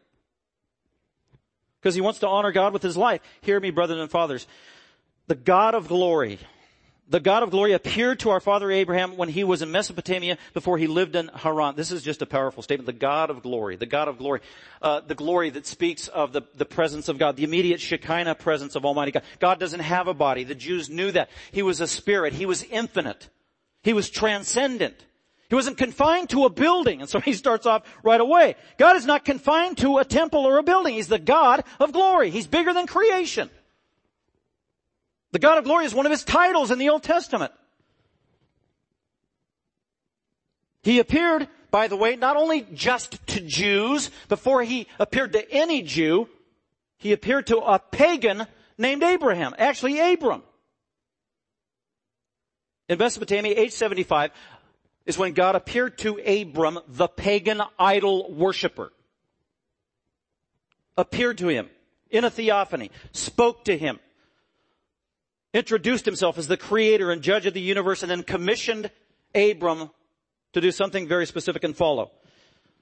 [1.80, 3.22] Because he wants to honor God with his life.
[3.42, 4.46] Hear me, brothers and fathers.
[5.28, 6.40] The God of glory,
[7.12, 10.78] the God of glory appeared to our father Abraham when he was in Mesopotamia before
[10.78, 11.76] he lived in Haran.
[11.76, 12.86] This is just a powerful statement.
[12.86, 14.40] The God of glory, the God of glory,
[14.82, 18.78] uh, the glory that speaks of the, the presence of God, the immediate Shekinah presence
[18.78, 19.24] of Almighty God.
[19.40, 20.46] God doesn't have a body.
[20.46, 21.30] The Jews knew that.
[21.52, 22.32] He was a spirit.
[22.32, 23.28] He was infinite.
[23.84, 24.96] He was transcendent.
[25.50, 27.02] He wasn't confined to a building.
[27.02, 28.56] And so he starts off right away.
[28.78, 30.94] God is not confined to a temple or a building.
[30.94, 32.30] He's the God of glory.
[32.30, 33.50] He's bigger than creation.
[35.32, 37.54] The God of glory is one of his titles in the Old Testament.
[40.84, 45.84] He appeared, by the way, not only just to Jews, before he appeared to any
[45.84, 46.28] Jew,
[46.98, 48.46] he appeared to a pagan
[48.78, 50.44] named Abraham, actually Abram.
[52.90, 54.32] In Mesopotamia, age 75,
[55.06, 58.92] is when God appeared to Abram, the pagan idol worshiper.
[60.98, 61.70] Appeared to him
[62.10, 64.00] in a theophany, spoke to him,
[65.54, 68.90] introduced himself as the creator and judge of the universe and then commissioned
[69.36, 69.90] Abram
[70.54, 72.12] to do something very specific and follow.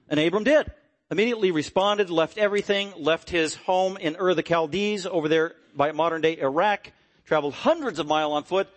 [0.08, 0.72] And Abram did.
[1.10, 6.20] Immediately responded, left everything, left his home in Ur the Chaldees over there by modern
[6.20, 6.92] day Iraq,
[7.24, 8.68] traveled hundreds of miles on foot,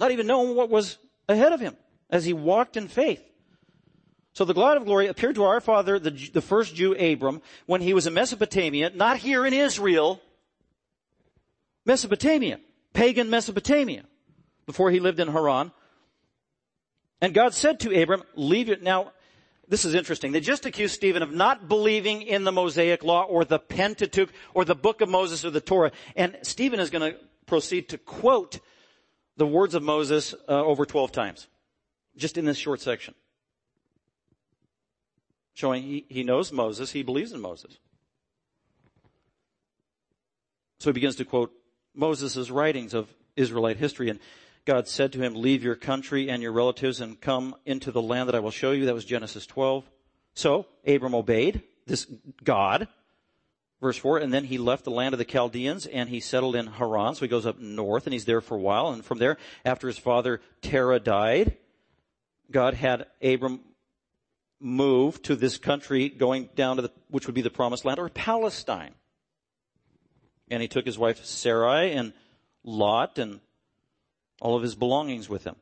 [0.00, 1.76] not even knowing what was ahead of him
[2.10, 3.22] as he walked in faith.
[4.32, 7.82] So the God of glory appeared to our father, the, the first Jew Abram, when
[7.82, 10.20] he was in Mesopotamia, not here in Israel,
[11.84, 12.58] Mesopotamia
[12.92, 14.04] pagan Mesopotamia
[14.66, 15.72] before he lived in Haran.
[17.20, 18.82] And God said to Abram, leave it.
[18.82, 19.12] Now,
[19.68, 20.32] this is interesting.
[20.32, 24.64] They just accused Stephen of not believing in the Mosaic law or the Pentateuch or
[24.64, 25.92] the book of Moses or the Torah.
[26.16, 28.58] And Stephen is going to proceed to quote
[29.36, 31.46] the words of Moses uh, over 12 times.
[32.16, 33.14] Just in this short section.
[35.54, 37.78] Showing he, he knows Moses, he believes in Moses.
[40.80, 41.52] So he begins to quote
[41.94, 44.20] Moses' writings of Israelite history and
[44.64, 48.28] God said to him, leave your country and your relatives and come into the land
[48.28, 48.86] that I will show you.
[48.86, 49.84] That was Genesis 12.
[50.34, 52.06] So Abram obeyed this
[52.44, 52.88] God.
[53.80, 56.68] Verse 4, and then he left the land of the Chaldeans and he settled in
[56.68, 57.16] Haran.
[57.16, 58.90] So he goes up north and he's there for a while.
[58.90, 61.56] And from there, after his father Terah died,
[62.48, 63.60] God had Abram
[64.60, 68.08] move to this country going down to the, which would be the promised land or
[68.08, 68.94] Palestine
[70.50, 72.12] and he took his wife Sarai and
[72.64, 73.40] Lot and
[74.40, 75.56] all of his belongings with him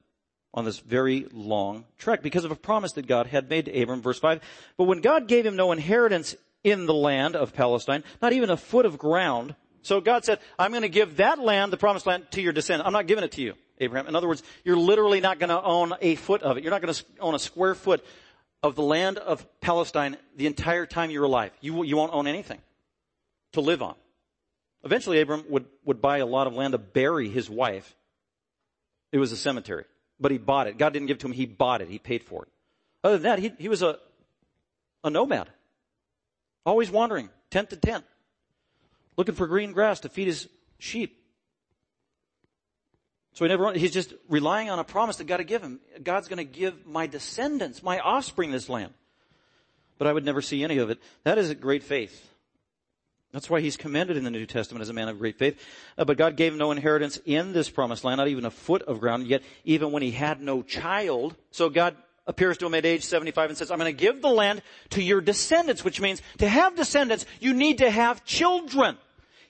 [0.52, 4.02] on this very long trek because of a promise that God had made to Abram,
[4.02, 4.40] verse 5.
[4.76, 8.56] But when God gave him no inheritance in the land of Palestine, not even a
[8.56, 12.26] foot of ground, so God said, I'm going to give that land, the promised land,
[12.32, 12.86] to your descendant.
[12.86, 14.08] I'm not giving it to you, Abraham.
[14.08, 16.64] In other words, you're literally not going to own a foot of it.
[16.64, 18.04] You're not going to own a square foot
[18.62, 21.52] of the land of Palestine the entire time you're alive.
[21.60, 22.58] You, you won't own anything
[23.52, 23.94] to live on.
[24.84, 27.94] Eventually, Abram would, would buy a lot of land to bury his wife.
[29.12, 29.84] It was a cemetery,
[30.18, 30.78] but he bought it.
[30.78, 31.32] God didn't give it to him.
[31.32, 31.88] He bought it.
[31.88, 32.48] He paid for it.
[33.02, 33.98] Other than that, he, he was a,
[35.04, 35.48] a nomad.
[36.64, 38.04] Always wandering, tent to tent,
[39.16, 41.16] looking for green grass to feed his sheep.
[43.32, 45.80] So he never, he's just relying on a promise that God to give him.
[46.02, 48.92] God's going to give my descendants, my offspring this land.
[49.98, 50.98] But I would never see any of it.
[51.24, 52.29] That is a great faith.
[53.32, 55.60] That's why he's commended in the New Testament as a man of great faith.
[55.96, 58.82] Uh, but God gave him no inheritance in this promised land, not even a foot
[58.82, 61.36] of ground, yet even when he had no child.
[61.52, 64.30] So God appears to him at age 75 and says, I'm going to give the
[64.30, 68.96] land to your descendants, which means to have descendants, you need to have children.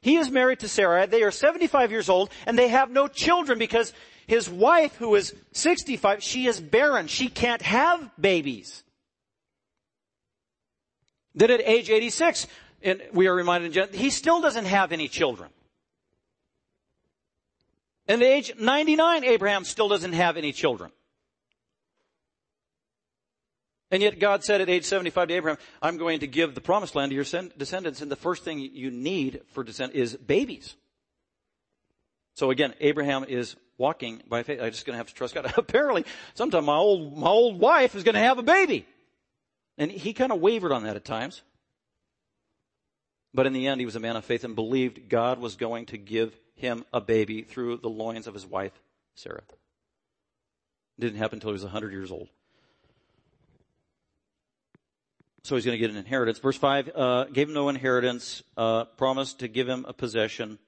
[0.02, 1.06] He is married to Sarah.
[1.06, 3.92] They are 75 years old and they have no children because
[4.26, 7.06] his wife, who is 65, she is barren.
[7.06, 8.82] She can't have babies.
[11.34, 12.46] Then at age 86,
[12.82, 15.50] and we are reminded, he still doesn't have any children.
[18.08, 20.90] At age 99, Abraham still doesn't have any children.
[23.90, 26.94] And yet God said at age 75 to Abraham, I'm going to give the promised
[26.94, 30.76] land to your descendants, and the first thing you need for descent is babies.
[32.34, 34.60] So again, Abraham is walking by faith.
[34.62, 35.52] I'm just going to have to trust God.
[35.56, 36.04] Apparently,
[36.34, 38.86] sometime my old, my old wife is going to have a baby.
[39.76, 41.42] And he kind of wavered on that at times.
[43.32, 45.86] But in the end, he was a man of faith and believed God was going
[45.86, 48.72] to give him a baby through the loins of his wife,
[49.14, 49.42] Sarah.
[50.98, 52.28] It didn't happen until he was 100 years old.
[55.42, 56.38] So he's going to get an inheritance.
[56.38, 60.58] Verse 5, uh, gave him no inheritance, uh, promised to give him a possession,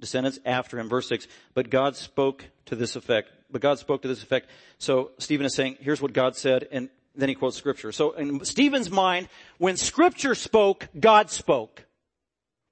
[0.00, 0.88] descendants after him.
[0.88, 3.30] Verse 6, but God spoke to this effect.
[3.50, 4.50] But God spoke to this effect.
[4.78, 7.92] So Stephen is saying, here's what God said, and then he quotes scripture.
[7.92, 9.28] So in Stephen's mind,
[9.58, 11.83] when scripture spoke, God spoke.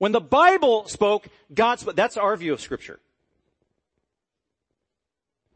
[0.03, 1.95] When the Bible spoke, God spoke.
[1.95, 2.99] That's our view of scripture.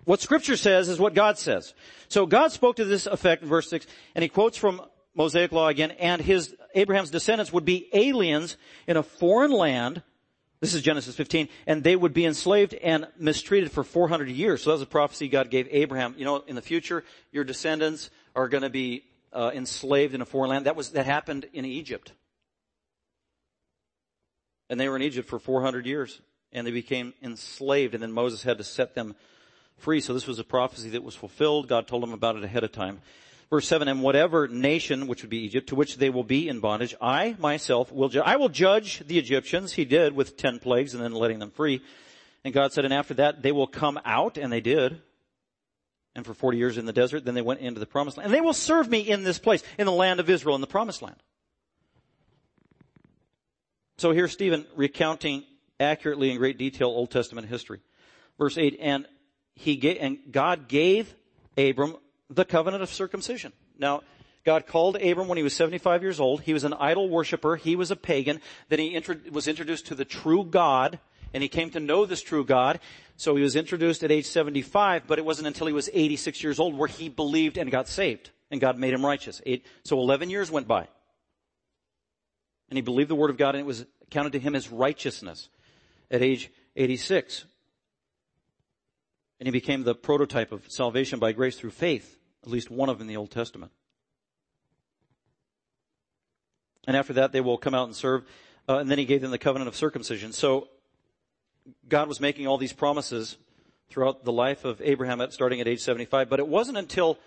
[0.05, 1.75] What scripture says is what God says.
[2.07, 4.83] So God spoke to this effect in verse 6, and he quotes from
[5.17, 10.05] Mosaic law again, and his, Abraham's descendants would be aliens in a foreign land.
[10.61, 14.63] This is Genesis 15, and they would be enslaved and mistreated for 400 years.
[14.63, 16.15] So that was a prophecy God gave Abraham.
[16.17, 20.25] You know, in the future, your descendants are going to be uh, enslaved in a
[20.25, 20.67] foreign land.
[20.67, 22.13] That was, that happened in Egypt.
[24.69, 26.21] And they were in Egypt for 400 years,
[26.53, 29.15] and they became enslaved, and then Moses had to set them
[29.79, 30.01] free.
[30.01, 31.69] So this was a prophecy that was fulfilled.
[31.69, 33.01] God told them about it ahead of time.
[33.49, 36.59] Verse 7, and whatever nation, which would be Egypt, to which they will be in
[36.59, 38.25] bondage, I myself will judge.
[38.27, 39.75] I will judge the Egyptians.
[39.75, 41.81] He did with ten plagues and then letting them free.
[42.45, 45.01] And God said, and after that they will come out, and they did.
[46.17, 48.27] And for 40 years in the desert, then they went into the promised land.
[48.27, 50.67] And they will serve me in this place, in the land of Israel, in the
[50.67, 51.17] promised land.
[53.99, 55.45] So here's Stephen recounting
[55.81, 57.81] accurately in great detail Old Testament history.
[58.39, 59.07] Verse 8, and
[59.55, 61.15] he gave, and God gave
[61.57, 61.97] Abram
[62.29, 63.53] the covenant of circumcision.
[63.79, 64.03] Now,
[64.45, 66.43] God called Abram when he was 75 years old.
[66.43, 67.57] He was an idol worshiper.
[67.57, 68.41] He was a pagan.
[68.69, 70.99] Then he was introduced to the true God,
[71.33, 72.81] and he came to know this true God.
[73.17, 76.61] So he was introduced at age 75, but it wasn't until he was 86 years
[76.61, 79.41] old where he believed and got saved, and God made him righteous.
[79.85, 80.89] So 11 years went by.
[82.69, 85.49] And he believed the word of God, and it was counted to him as righteousness
[86.11, 87.45] at age 86.
[89.39, 92.99] And he became the prototype of salvation by grace through faith, at least one of
[92.99, 93.73] them in the Old Testament.
[96.87, 98.25] And after that, they will come out and serve.
[98.69, 100.33] Uh, and then he gave them the covenant of circumcision.
[100.33, 100.69] So
[101.89, 103.37] God was making all these promises
[103.89, 106.29] throughout the life of Abraham starting at age 75.
[106.29, 107.19] But it wasn't until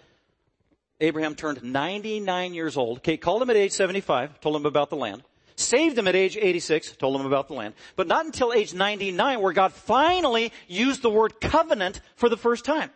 [0.99, 2.97] Abraham turned 99 years old.
[2.99, 5.23] Okay, called him at age 75, told him about the land
[5.59, 9.41] saved him at age 86, told him about the land, but not until age 99
[9.41, 12.89] where God finally used the word covenant for the first time.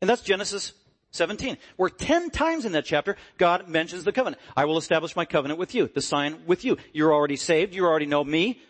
[0.00, 0.72] And that's Genesis
[1.12, 4.40] 17, where 10 times in that chapter, God mentions the covenant.
[4.56, 6.76] I will establish my covenant with you, the sign with you.
[6.92, 8.60] You're already saved, you already know me,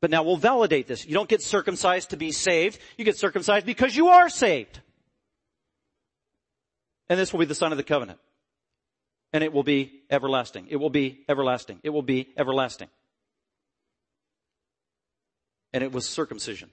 [0.00, 1.06] but now we'll validate this.
[1.06, 4.80] You don't get circumcised to be saved, you get circumcised because you are saved.
[7.12, 8.18] And this will be the sign of the covenant
[9.34, 10.66] and it will be everlasting.
[10.70, 11.78] It will be everlasting.
[11.82, 12.88] It will be everlasting.
[15.74, 16.70] And it was circumcision.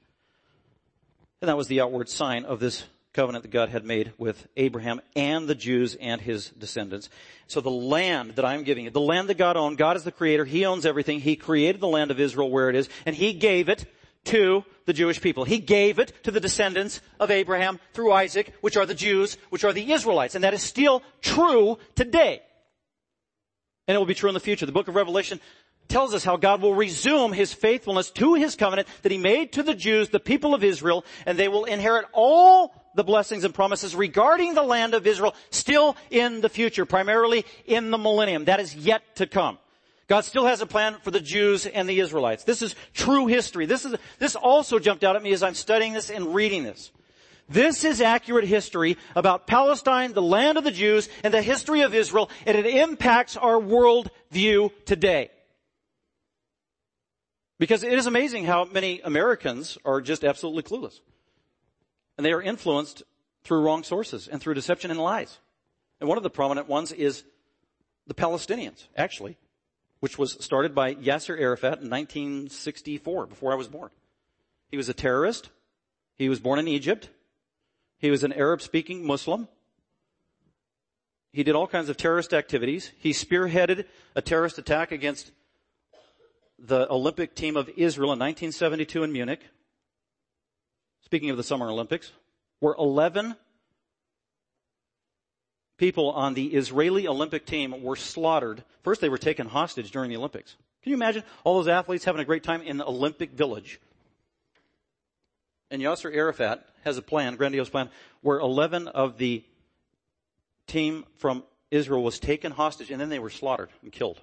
[1.41, 5.01] And that was the outward sign of this covenant that God had made with Abraham
[5.13, 7.09] and the Jews and his descendants.
[7.47, 10.11] So the land that I'm giving you, the land that God owned, God is the
[10.13, 10.45] creator.
[10.45, 11.19] He owns everything.
[11.19, 13.85] He created the land of Israel where it is, and He gave it
[14.25, 15.43] to the Jewish people.
[15.43, 19.63] He gave it to the descendants of Abraham through Isaac, which are the Jews, which
[19.63, 20.35] are the Israelites.
[20.35, 22.41] And that is still true today
[23.89, 24.67] and it will be true in the future.
[24.67, 25.41] The book of Revelation
[25.87, 29.63] tells us how God will resume his faithfulness to his covenant that he made to
[29.63, 33.95] the Jews, the people of Israel, and they will inherit all the blessings and promises
[33.95, 38.45] regarding the land of Israel still in the future, primarily in the millennium.
[38.45, 39.57] That is yet to come.
[40.09, 42.43] God still has a plan for the Jews and the Israelites.
[42.43, 43.67] This is true history.
[43.67, 46.91] This is, this also jumped out at me as I'm studying this and reading this.
[47.47, 51.93] This is accurate history about Palestine, the land of the Jews, and the history of
[51.93, 55.29] Israel, and it impacts our world view today.
[57.59, 60.99] Because it is amazing how many Americans are just absolutely clueless.
[62.17, 63.03] And they are influenced
[63.43, 65.37] through wrong sources and through deception and lies.
[65.99, 67.23] And one of the prominent ones is
[68.07, 69.37] the Palestinians, actually,
[69.99, 73.89] which was started by Yasser Arafat in 1964, before I was born.
[74.71, 75.49] He was a terrorist.
[76.15, 77.09] He was born in Egypt.
[77.97, 79.47] He was an Arab speaking Muslim.
[81.31, 82.91] He did all kinds of terrorist activities.
[82.97, 83.85] He spearheaded
[84.15, 85.31] a terrorist attack against
[86.57, 89.41] the Olympic team of Israel in 1972 in Munich.
[91.01, 92.11] Speaking of the Summer Olympics,
[92.59, 93.35] where 11
[95.79, 98.63] people on the Israeli Olympic team were slaughtered.
[98.83, 100.55] First, they were taken hostage during the Olympics.
[100.83, 103.79] Can you imagine all those athletes having a great time in the Olympic village?
[105.71, 107.89] And Yasser Arafat has a plan, grandiose plan,
[108.21, 109.43] where 11 of the
[110.67, 114.21] team from Israel was taken hostage and then they were slaughtered and killed.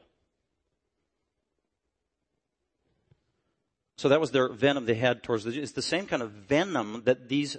[3.99, 5.63] So that was their venom they had towards the Jews.
[5.63, 7.57] It's the same kind of venom that these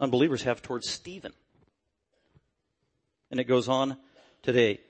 [0.00, 1.32] unbelievers have towards Stephen.
[3.30, 3.96] And it goes on
[4.42, 4.80] today.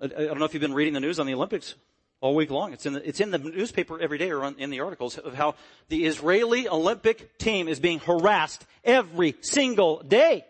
[0.00, 1.74] I don't know if you've been reading the news on the Olympics
[2.20, 2.72] all week long.
[2.72, 5.54] It's in the, it's in the newspaper every day or in the articles of how
[5.88, 10.44] the Israeli Olympic team is being harassed every single day.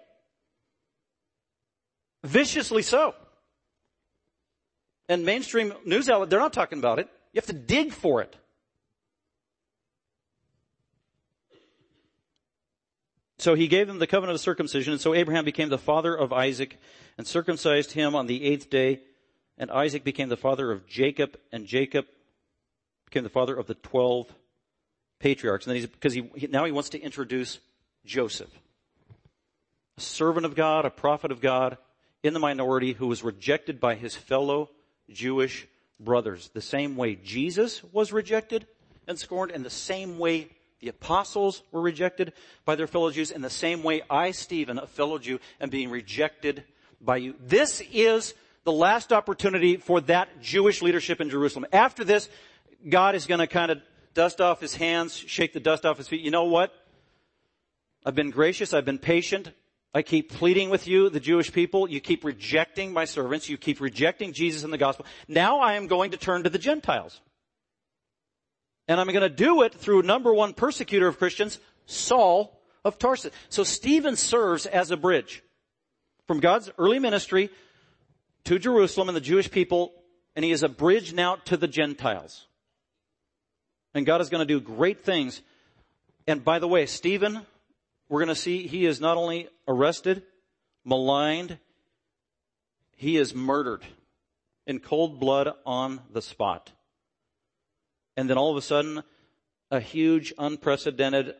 [2.23, 3.15] Viciously so.
[5.09, 7.09] And mainstream news outlet, they're not talking about it.
[7.33, 8.35] You have to dig for it.
[13.45, 16.33] So he gave them the covenant of circumcision, and so Abraham became the father of
[16.33, 16.79] Isaac
[17.19, 19.03] and circumcised him on the eighth day,
[19.59, 22.07] and Isaac became the father of Jacob, and Jacob
[23.05, 24.33] became the father of the twelve
[25.19, 25.67] patriarchs.
[25.67, 27.59] And then he's, because he, now he wants to introduce
[28.07, 28.49] Joseph,
[29.99, 31.77] a servant of God, a prophet of God,
[32.23, 34.71] in the minority who was rejected by his fellow
[35.11, 35.67] Jewish
[36.01, 36.49] brothers.
[36.55, 38.67] The same way Jesus was rejected
[39.07, 40.49] and scorned, and the same way
[40.85, 42.35] the apostles were rejected
[42.67, 45.89] by their fellow Jews, in the same way I, Stephen, a fellow Jew, am being
[45.89, 46.63] rejected
[47.01, 47.35] by you.
[47.41, 51.65] This is the last opportunity for that Jewish leadership in Jerusalem.
[51.73, 52.29] After this,
[52.87, 53.81] God is going to kind of
[54.13, 56.21] dust off his hands, shake the dust off his feet.
[56.21, 56.71] You know what?
[58.05, 58.75] I've been gracious.
[58.75, 59.53] I've been patient.
[59.95, 61.89] I keep pleading with you, the Jewish people.
[61.89, 63.49] You keep rejecting my servants.
[63.49, 65.07] You keep rejecting Jesus and the gospel.
[65.29, 67.23] Now I am going to turn to the Gentiles.
[68.87, 73.33] And I'm going to do it through number one persecutor of Christians, Saul of Tarsus.
[73.49, 75.43] So Stephen serves as a bridge
[76.27, 77.51] from God's early ministry
[78.45, 79.93] to Jerusalem and the Jewish people,
[80.37, 82.47] and he is a bridge now to the Gentiles.
[83.95, 85.41] And God is going to do great things.
[86.27, 87.41] And by the way, Stephen,
[88.09, 90.23] we're going to see he is not only arrested,
[90.85, 91.59] maligned,
[92.97, 93.85] he is murdered
[94.67, 96.71] in cold blood on the spot.
[98.17, 99.03] And then all of a sudden,
[99.71, 101.35] a huge, unprecedented,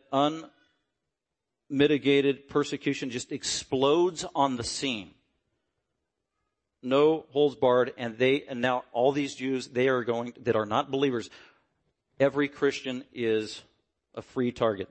[1.69, 5.11] unmitigated persecution just explodes on the scene.
[6.83, 10.65] No holds barred, and they, and now all these Jews, they are going, that are
[10.65, 11.29] not believers,
[12.19, 13.63] every Christian is
[14.13, 14.89] a free target.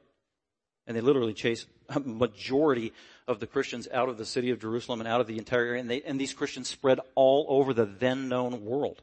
[0.87, 2.93] And they literally chase a majority
[3.27, 5.81] of the Christians out of the city of Jerusalem and out of the entire area.
[5.81, 9.03] And, they, and these Christians spread all over the then known world,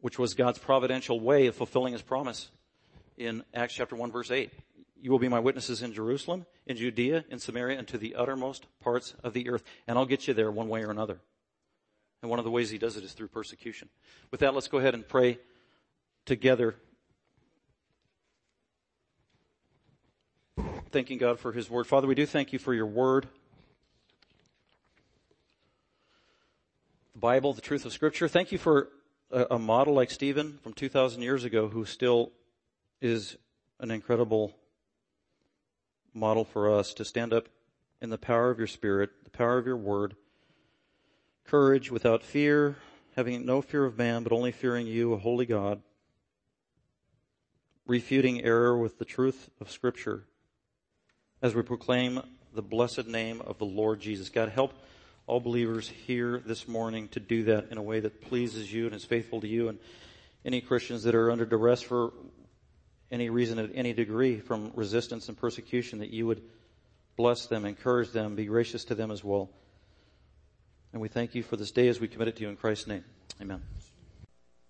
[0.00, 2.50] which was God's providential way of fulfilling his promise
[3.16, 4.50] in Acts chapter 1 verse 8.
[5.00, 8.66] You will be my witnesses in Jerusalem, in Judea, in Samaria, and to the uttermost
[8.80, 9.62] parts of the earth.
[9.86, 11.20] And I'll get you there one way or another.
[12.22, 13.88] And one of the ways he does it is through persecution.
[14.30, 15.38] With that, let's go ahead and pray
[16.24, 16.76] together.
[20.90, 21.86] Thanking God for His Word.
[21.86, 23.28] Father, we do thank you for your Word.
[27.12, 28.28] The Bible, the truth of Scripture.
[28.28, 28.88] Thank you for
[29.30, 32.32] a, a model like Stephen from 2,000 years ago who still
[33.00, 33.36] is
[33.80, 34.54] an incredible
[36.14, 37.48] model for us to stand up
[38.00, 40.16] in the power of your Spirit, the power of your Word,
[41.44, 42.76] courage without fear,
[43.14, 45.82] having no fear of man, but only fearing you, a holy God,
[47.86, 50.24] refuting error with the truth of Scripture
[51.42, 52.20] as we proclaim
[52.54, 54.28] the blessed name of the Lord Jesus.
[54.28, 54.72] God, help
[55.26, 58.94] all believers here this morning to do that in a way that pleases you and
[58.94, 59.68] is faithful to you.
[59.68, 59.78] And
[60.44, 62.12] any Christians that are under duress for
[63.10, 66.42] any reason at any degree from resistance and persecution, that you would
[67.16, 69.50] bless them, encourage them, be gracious to them as well.
[70.92, 72.86] And we thank you for this day as we commit it to you in Christ's
[72.86, 73.04] name.
[73.40, 73.62] Amen.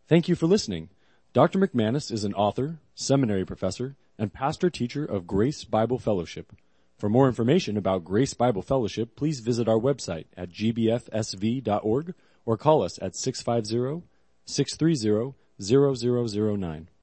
[0.08, 0.88] Thank you for listening.
[1.32, 1.58] Dr.
[1.58, 6.52] McManus is an author, seminary professor, and pastor teacher of Grace Bible Fellowship.
[6.98, 12.14] For more information about Grace Bible Fellowship, please visit our website at gbfsv.org
[12.46, 14.06] or call us at 650
[14.46, 16.88] 630 0009.